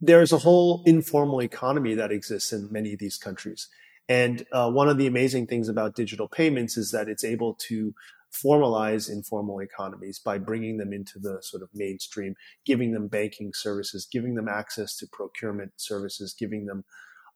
[0.00, 3.68] there's a whole informal economy that exists in many of these countries.
[4.08, 7.94] And uh, one of the amazing things about digital payments is that it's able to
[8.34, 12.34] formalize informal economies by bringing them into the sort of mainstream,
[12.66, 16.84] giving them banking services, giving them access to procurement services, giving them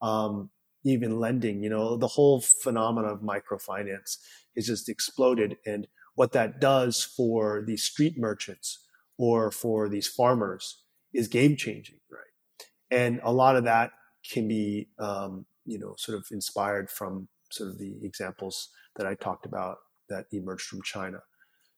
[0.03, 0.51] um,
[0.85, 1.62] even lending.
[1.62, 4.19] You know, the whole phenomenon of microfinance
[4.57, 5.57] has just exploded.
[5.64, 8.85] And what that does for these street merchants
[9.16, 10.83] or for these farmers
[11.14, 12.66] is game changing, right?
[12.91, 13.93] And a lot of that
[14.33, 19.14] can be um, you know, sort of inspired from sort of the examples that I
[19.14, 21.19] talked about that emerged from China.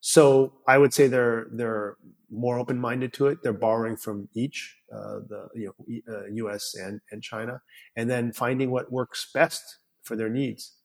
[0.01, 1.97] So I would say they're they're
[2.31, 3.43] more open minded to it.
[3.43, 6.75] They're borrowing from each uh, the you know uh, U.S.
[6.75, 7.61] and and China,
[7.97, 9.63] and then finding what works best
[10.03, 10.77] for their needs.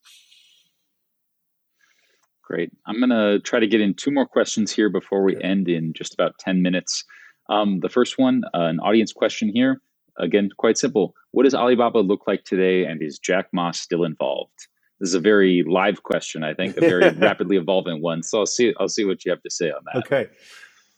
[2.44, 2.72] Great.
[2.86, 5.94] I'm going to try to get in two more questions here before we end in
[5.94, 7.04] just about 10 minutes.
[7.50, 9.82] Um, the first one, uh, an audience question here
[10.18, 11.16] again, quite simple.
[11.32, 14.68] What does Alibaba look like today, and is Jack Ma still involved?
[15.00, 18.24] This is a very live question, I think, a very rapidly evolving one.
[18.24, 18.74] So I'll see.
[18.80, 19.98] I'll see what you have to say on that.
[20.06, 20.28] Okay.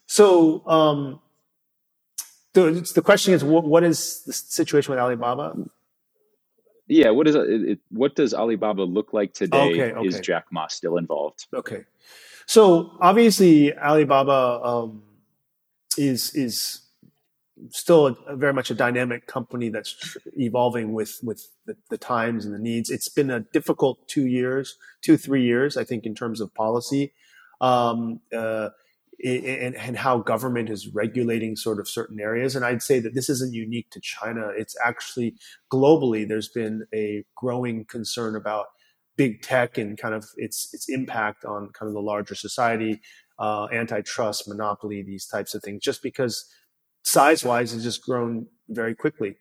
[0.05, 1.19] So um,
[2.53, 5.55] the, the question is, what, what is the situation with Alibaba?
[6.87, 7.09] Yeah.
[7.09, 9.71] What is it, what does Alibaba look like today?
[9.71, 10.07] Okay, okay.
[10.07, 11.47] Is Jack Ma still involved?
[11.53, 11.85] Okay.
[12.45, 15.03] So obviously, Alibaba um,
[15.97, 16.86] is is
[17.69, 21.97] still a, a very much a dynamic company that's tr- evolving with with the, the,
[21.97, 22.89] times and the needs.
[22.89, 27.13] It's been a difficult two years, two three years, I think, in terms of policy,
[27.61, 28.69] um, uh,
[29.23, 32.55] and, and how government is regulating sort of certain areas.
[32.55, 34.49] And I'd say that this isn't unique to China.
[34.55, 35.35] It's actually
[35.71, 38.67] globally there's been a growing concern about
[39.15, 43.01] big tech and kind of its its impact on kind of the larger society,
[43.39, 45.81] uh, antitrust, monopoly, these types of things.
[45.81, 46.45] Just because
[47.07, 49.37] size wise has just grown very quickly.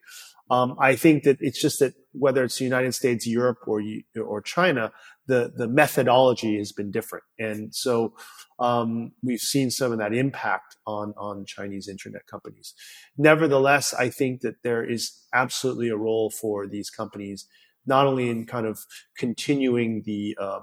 [0.48, 3.82] Um, I think that it's just that whether it's the United States, Europe, or
[4.24, 4.92] or China,
[5.26, 8.14] the the methodology has been different, and so
[8.60, 12.74] um, we've seen some of that impact on on Chinese internet companies.
[13.18, 17.48] Nevertheless, I think that there is absolutely a role for these companies,
[17.84, 18.78] not only in kind of
[19.18, 20.60] continuing the uh,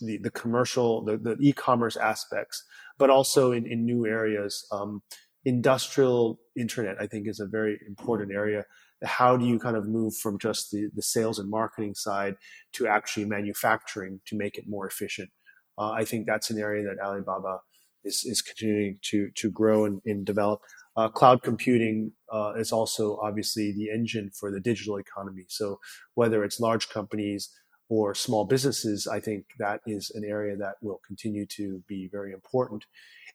[0.00, 2.64] the, the commercial, the, the e-commerce aspects,
[2.98, 4.66] but also in, in new areas.
[4.72, 5.02] Um,
[5.44, 8.64] industrial internet, I think, is a very important area
[9.04, 12.36] how do you kind of move from just the, the sales and marketing side
[12.74, 15.30] to actually manufacturing to make it more efficient?
[15.78, 17.58] Uh, I think that's an area that Alibaba
[18.04, 20.60] is, is continuing to, to grow and, and develop.
[20.96, 25.44] Uh, cloud computing uh, is also obviously the engine for the digital economy.
[25.48, 25.78] So
[26.14, 27.50] whether it's large companies
[27.92, 32.32] or small businesses, I think that is an area that will continue to be very
[32.32, 32.86] important.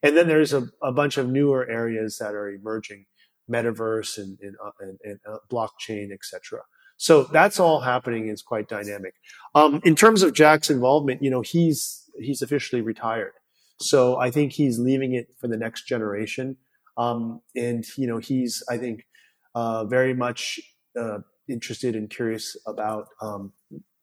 [0.01, 3.05] And then there's a, a bunch of newer areas that are emerging,
[3.47, 6.61] metaverse and, and, uh, and, and uh, blockchain, etc.
[6.97, 8.29] So that's all happening.
[8.29, 9.13] It's quite dynamic.
[9.53, 13.33] Um, in terms of Jack's involvement, you know, he's he's officially retired,
[13.79, 16.57] so I think he's leaving it for the next generation.
[16.97, 19.05] Um, and you know, he's I think
[19.53, 20.59] uh, very much
[20.99, 23.53] uh, interested and curious about um,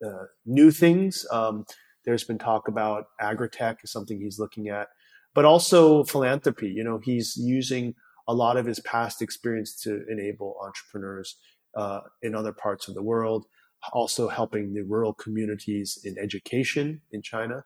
[0.05, 1.27] uh, new things.
[1.31, 1.65] Um,
[2.05, 4.89] there's been talk about agritech is something he's looking at,
[5.35, 6.69] but also philanthropy.
[6.69, 7.95] You know, he's using
[8.29, 11.37] a lot of his past experience to enable entrepreneurs
[11.77, 13.47] uh, in other parts of the world,
[13.93, 17.65] also helping the rural communities in education in China.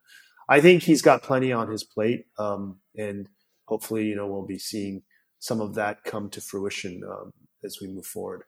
[0.49, 3.29] I think he's got plenty on his plate, um, and
[3.67, 5.03] hopefully, you know, we'll be seeing
[5.39, 7.33] some of that come to fruition um,
[7.63, 8.45] as we move forward.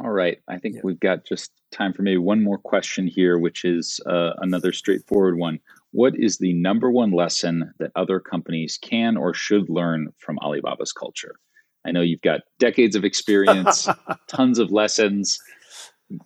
[0.00, 0.38] All right.
[0.48, 0.80] I think yeah.
[0.84, 5.38] we've got just time for maybe one more question here, which is uh, another straightforward
[5.38, 5.58] one.
[5.90, 10.92] What is the number one lesson that other companies can or should learn from Alibaba's
[10.92, 11.36] culture?
[11.84, 13.88] I know you've got decades of experience,
[14.28, 15.38] tons of lessons.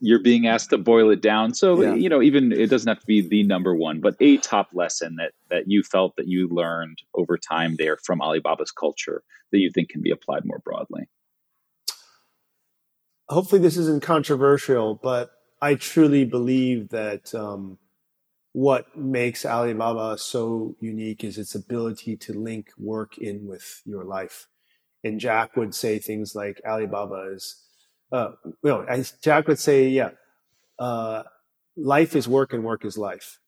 [0.01, 1.55] You're being asked to boil it down.
[1.55, 1.95] So, yeah.
[1.95, 5.17] you know, even it doesn't have to be the number one, but a top lesson
[5.17, 9.71] that that you felt that you learned over time there from Alibaba's culture that you
[9.71, 11.09] think can be applied more broadly
[13.33, 17.79] hopefully this isn't controversial, but I truly believe that um,
[18.53, 24.49] what makes Alibaba so unique is its ability to link work in with your life.
[25.05, 27.63] And Jack would say things like Alibaba is,
[28.13, 30.11] uh, you know, Jack would say, yeah,
[30.79, 31.23] uh,
[31.77, 33.39] life is work and work is life.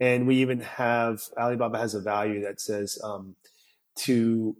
[0.00, 3.36] And we even have Alibaba has a value that says um,
[3.96, 4.56] to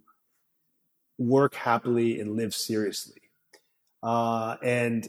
[1.17, 3.20] work happily and live seriously.
[4.03, 5.07] Uh, and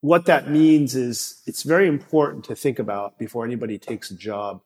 [0.00, 4.62] what that means is it's very important to think about before anybody takes a job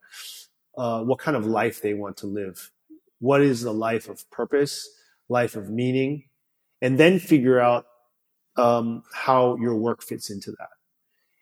[0.77, 2.71] uh, what kind of life they want to live.
[3.21, 4.89] What is the life of purpose,
[5.29, 6.25] life of meaning,
[6.83, 7.87] and then figure out
[8.57, 10.69] um, how your work fits into that.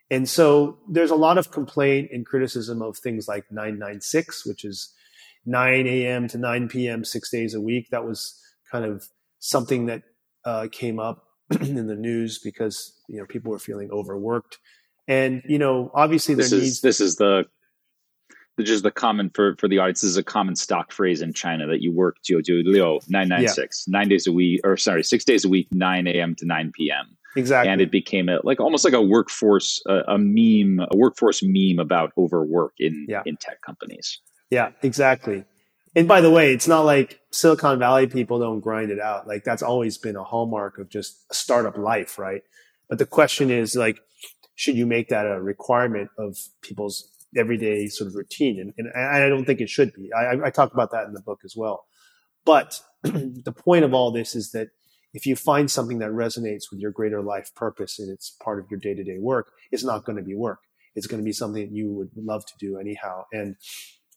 [0.09, 4.93] And so there's a lot of complaint and criticism of things like 996, which is
[5.45, 6.27] 9 a.m.
[6.27, 7.89] to 9 p.m., six days a week.
[7.89, 8.39] That was
[8.71, 9.07] kind of
[9.39, 10.03] something that
[10.45, 11.25] uh, came up
[11.61, 14.59] in the news because you know people were feeling overworked,
[15.07, 17.45] and you know obviously this there is needs this is the
[18.61, 20.01] just the common for for the audience.
[20.01, 23.47] This is a common stock phrase in China that you work jiu liu nine nine
[23.47, 26.35] six nine days a week or sorry six days a week nine a.m.
[26.35, 27.17] to nine p.m.
[27.35, 31.41] Exactly, and it became a like almost like a workforce a, a meme a workforce
[31.43, 33.23] meme about overwork in yeah.
[33.25, 34.19] in tech companies.
[34.51, 35.45] Yeah, exactly.
[35.95, 39.27] And by the way, it's not like Silicon Valley people don't grind it out.
[39.27, 42.41] Like that's always been a hallmark of just startup life, right?
[42.89, 43.99] But the question is like,
[44.55, 48.73] should you make that a requirement of people's everyday sort of routine?
[48.77, 50.11] And, and I don't think it should be.
[50.13, 51.85] I, I talk about that in the book as well.
[52.45, 54.69] But the point of all this is that
[55.13, 58.65] if you find something that resonates with your greater life purpose and it's part of
[58.69, 60.59] your day to day work, it's not going to be work.
[60.95, 63.25] It's going to be something that you would love to do anyhow.
[63.31, 63.55] And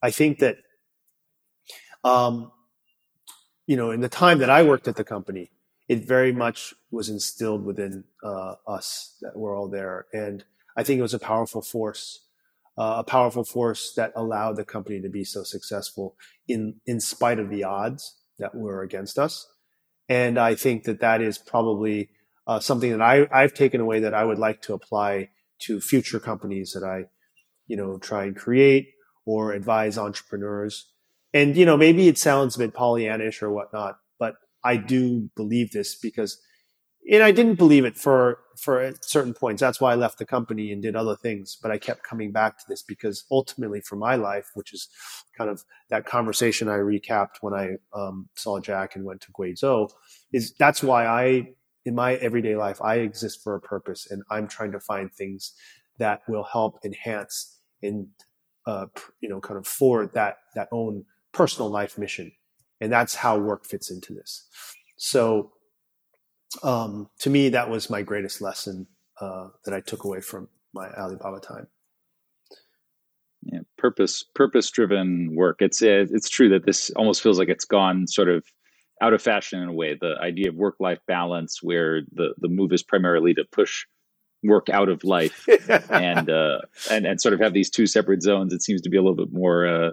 [0.02, 0.56] I think that
[2.06, 2.52] um,
[3.66, 5.50] you know, in the time that I worked at the company,
[5.88, 10.44] it very much was instilled within uh, us that we're all there, and
[10.76, 12.20] I think it was a powerful force,
[12.78, 17.40] uh, a powerful force that allowed the company to be so successful in in spite
[17.40, 19.48] of the odds that were against us.
[20.08, 22.10] And I think that that is probably
[22.46, 25.30] uh, something that I, I've taken away that I would like to apply
[25.60, 27.06] to future companies that I,
[27.66, 28.92] you know, try and create
[29.24, 30.92] or advise entrepreneurs
[31.32, 35.72] and, you know, maybe it sounds a bit Pollyannish or whatnot, but I do believe
[35.72, 36.40] this because,
[37.10, 39.60] and I didn't believe it for, for certain points.
[39.60, 41.56] That's why I left the company and did other things.
[41.60, 44.88] But I kept coming back to this because ultimately for my life, which is
[45.36, 49.90] kind of that conversation I recapped when I um, saw Jack and went to Guizhou,
[50.32, 51.50] is that's why I,
[51.84, 55.52] in my everyday life, I exist for a purpose and I'm trying to find things
[55.98, 58.08] that will help enhance and,
[58.66, 58.86] uh,
[59.20, 61.04] you know, kind of forward that, that own
[61.36, 62.32] personal life mission.
[62.80, 64.46] And that's how work fits into this.
[64.96, 65.52] So,
[66.62, 68.86] um, to me, that was my greatest lesson
[69.20, 71.66] uh, that I took away from my Alibaba time.
[73.42, 75.56] Yeah, purpose purpose driven work.
[75.60, 78.44] It's it's true that this almost feels like it's gone sort of
[79.00, 79.96] out of fashion in a way.
[80.00, 83.84] The idea of work life balance, where the the move is primarily to push
[84.42, 85.46] work out of life
[85.90, 86.58] and uh,
[86.90, 88.52] and and sort of have these two separate zones.
[88.52, 89.90] It seems to be a little bit more uh,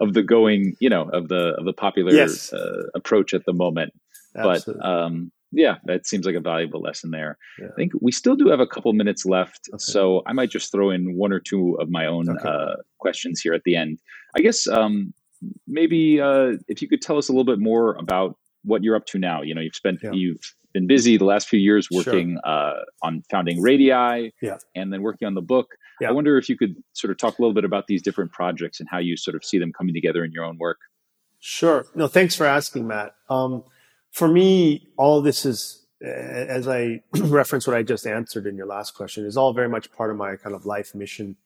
[0.00, 2.52] of the going, you know, of the of the popular yes.
[2.52, 3.92] uh, approach at the moment.
[4.36, 4.80] Absolutely.
[4.80, 7.38] But um, yeah, that seems like a valuable lesson there.
[7.58, 7.68] Yeah.
[7.72, 9.78] I think we still do have a couple minutes left, okay.
[9.78, 12.48] so I might just throw in one or two of my own okay.
[12.48, 13.98] uh, questions here at the end.
[14.36, 15.14] I guess um,
[15.66, 19.06] maybe uh, if you could tell us a little bit more about what you're up
[19.06, 19.42] to now.
[19.42, 20.12] You know, you've spent yeah.
[20.12, 22.52] you've been busy the last few years working sure.
[22.52, 24.58] uh, on founding Radii, yeah.
[24.74, 25.68] and then working on the book.
[26.00, 26.08] Yeah.
[26.08, 28.80] I wonder if you could sort of talk a little bit about these different projects
[28.80, 30.78] and how you sort of see them coming together in your own work.
[31.40, 31.86] Sure.
[31.94, 33.14] No, thanks for asking, Matt.
[33.28, 33.64] Um,
[34.10, 38.92] for me, all this is, as I reference what I just answered in your last
[38.94, 41.36] question, is all very much part of my kind of life mission.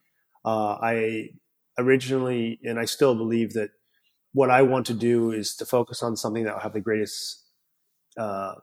[0.45, 1.31] Uh, I
[1.79, 3.71] originally, and I still believe that
[4.33, 7.45] what I want to do is to focus on something that will have the greatest
[8.17, 8.55] uh,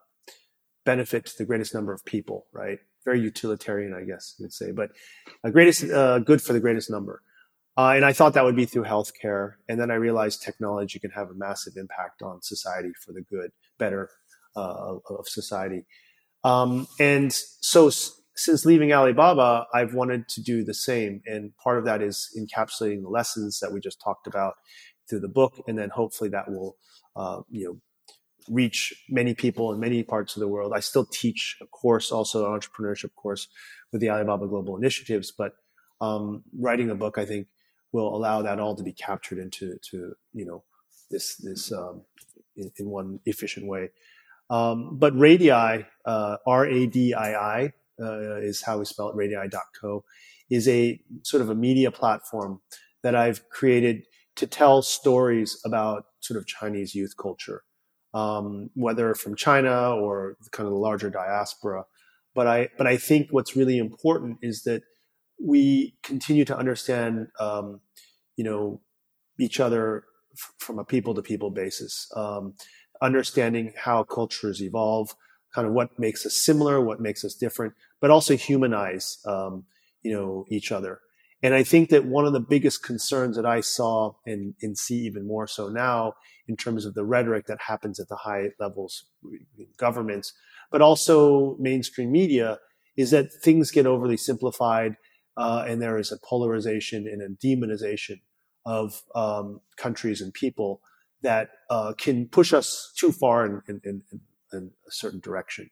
[0.85, 2.79] benefit to the greatest number of people, right?
[3.09, 4.89] Very utilitarian, I guess you would say, but
[5.43, 7.15] a greatest uh, good for the greatest number.
[7.75, 9.45] Uh, and I thought that would be through healthcare.
[9.67, 13.49] And then I realized technology can have a massive impact on society for the good,
[13.79, 14.03] better
[14.55, 15.81] uh, of society.
[16.43, 21.13] Um, and so s- since leaving Alibaba, I've wanted to do the same.
[21.25, 24.53] And part of that is encapsulating the lessons that we just talked about
[25.09, 25.53] through the book.
[25.67, 26.77] And then hopefully that will,
[27.15, 27.75] uh, you know,
[28.49, 30.73] reach many people in many parts of the world.
[30.75, 33.47] I still teach a course, also an entrepreneurship course
[33.91, 35.53] with the Alibaba Global Initiatives, but
[36.01, 37.47] um, writing a book, I think,
[37.91, 40.63] will allow that all to be captured into to you know
[41.09, 42.01] this this um,
[42.55, 43.89] in, in, one efficient way.
[44.49, 49.15] Um, but Radii, uh, R A D I I, uh, is how we spell it.
[49.15, 50.03] Radii.co
[50.49, 52.61] is a sort of a media platform
[53.03, 54.03] that I've created
[54.35, 57.63] to tell stories about sort of Chinese youth culture,
[58.13, 61.85] um, whether from China or kind of the larger diaspora.
[62.35, 64.83] But I but I think what's really important is that
[65.43, 67.81] we continue to understand, um,
[68.35, 68.81] you know,
[69.39, 70.03] each other
[70.33, 72.53] f- from a people to people basis, um,
[73.01, 75.15] understanding how cultures evolve,
[75.53, 79.63] kind of what makes us similar, what makes us different, but also humanize, um,
[80.03, 80.99] you know, each other.
[81.41, 84.97] And I think that one of the biggest concerns that I saw and, and see
[85.05, 86.13] even more so now
[86.47, 89.05] in terms of the rhetoric that happens at the high levels,
[89.77, 90.33] governments,
[90.71, 92.59] but also mainstream media,
[92.97, 94.95] is that things get overly simplified
[95.37, 98.19] uh, and there is a polarization and a demonization
[98.65, 100.81] of um, countries and people
[101.21, 104.01] that uh, can push us too far in, in, in,
[104.51, 105.69] in a certain direction.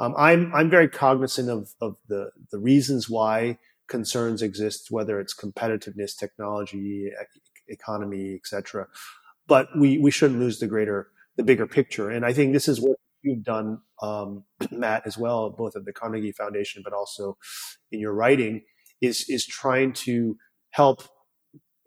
[0.00, 3.58] Um, I'm I'm very cognizant of of the the reasons why
[3.88, 7.10] concerns exist, whether it's competitiveness, technology,
[7.68, 8.86] economy, etc.
[9.46, 12.80] But we we shouldn't lose the greater the bigger picture, and I think this is
[12.80, 17.36] what you've done, um, Matt, as well, both at the Carnegie Foundation, but also
[17.90, 18.62] in your writing,
[19.00, 20.36] is is trying to
[20.70, 21.02] help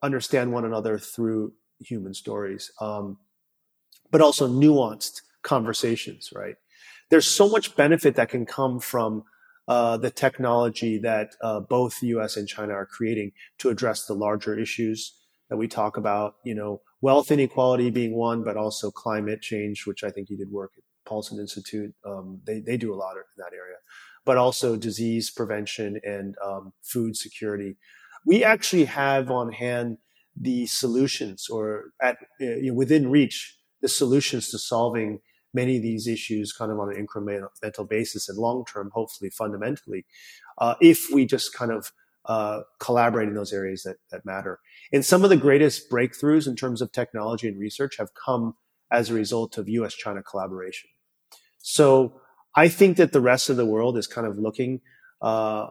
[0.04, 3.18] understand one another through human stories, um,
[4.12, 6.30] but also nuanced conversations.
[6.34, 6.56] Right?
[7.10, 9.24] There's so much benefit that can come from
[9.68, 12.38] uh, the technology that uh, both the U.S.
[12.38, 15.14] and China are creating to address the larger issues
[15.50, 16.36] that we talk about.
[16.44, 20.52] You know, wealth inequality being one, but also climate change, which I think you did
[20.52, 21.94] work at Paulson Institute.
[22.06, 23.78] Um, they they do a lot in that area
[24.28, 27.78] but also disease prevention and um, food security.
[28.26, 30.00] We actually have on hand
[30.40, 35.22] the solutions or at you know, within reach the solutions to solving
[35.62, 40.06] many of these issues kind of on an incremental basis and long term, hopefully fundamentally,
[40.60, 41.92] uh, if we just kind of
[42.28, 44.60] uh, collaborate in those areas that, that matter.
[44.94, 48.56] And some of the greatest breakthroughs in terms of technology and research have come
[48.92, 50.90] as a result of US China collaboration.
[51.60, 52.22] So
[52.56, 54.82] I think that the rest of the world is kind of looking
[55.22, 55.68] uh,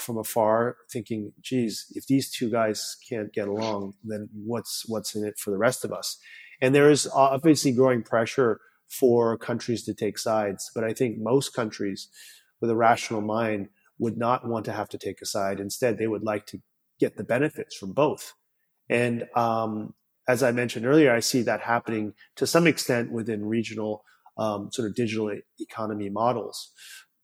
[0.00, 5.24] from afar, thinking, "Geez, if these two guys can't get along, then what's what's in
[5.24, 6.18] it for the rest of us?"
[6.60, 11.54] And there is obviously growing pressure for countries to take sides, but I think most
[11.54, 12.08] countries
[12.60, 13.68] with a rational mind
[13.98, 15.60] would not want to have to take a side.
[15.60, 16.58] Instead, they would like to
[16.98, 18.34] get the benefits from both.
[18.88, 19.94] And um,
[20.26, 24.04] as I mentioned earlier, I see that happening to some extent within regional
[24.36, 26.72] um, sort of digital economy models.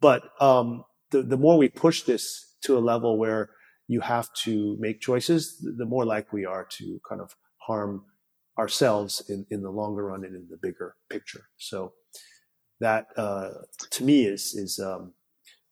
[0.00, 3.50] But um, the, the more we push this to a level where
[3.86, 8.04] you have to make choices, the more likely we are to kind of harm
[8.58, 11.48] ourselves in, in the longer run and in the bigger picture.
[11.56, 11.92] So
[12.80, 13.50] that uh,
[13.90, 15.12] to me is is um,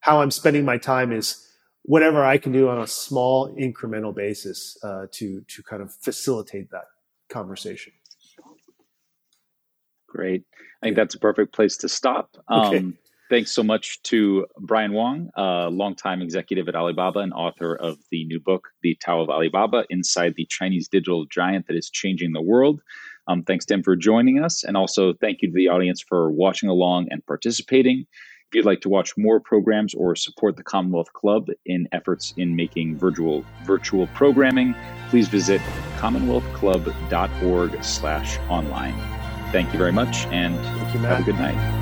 [0.00, 1.48] how I'm spending my time is
[1.82, 6.70] whatever I can do on a small incremental basis uh, to to kind of facilitate
[6.70, 6.84] that
[7.28, 7.92] conversation.
[10.08, 10.44] Great.
[10.82, 12.36] I think that's a perfect place to stop.
[12.48, 12.92] Um, okay.
[13.32, 18.26] Thanks so much to Brian Wong, a longtime executive at Alibaba and author of the
[18.26, 22.42] new book, The Tao of Alibaba Inside the Chinese Digital Giant That is Changing the
[22.42, 22.82] World.
[23.28, 24.64] Um, thanks to him for joining us.
[24.64, 28.04] And also, thank you to the audience for watching along and participating.
[28.50, 32.54] If you'd like to watch more programs or support the Commonwealth Club in efforts in
[32.54, 34.74] making virtual virtual programming,
[35.08, 35.62] please visit
[35.96, 38.94] commonwealthclub.org slash online.
[39.52, 40.54] Thank you very much and
[40.92, 41.81] you, have a good night.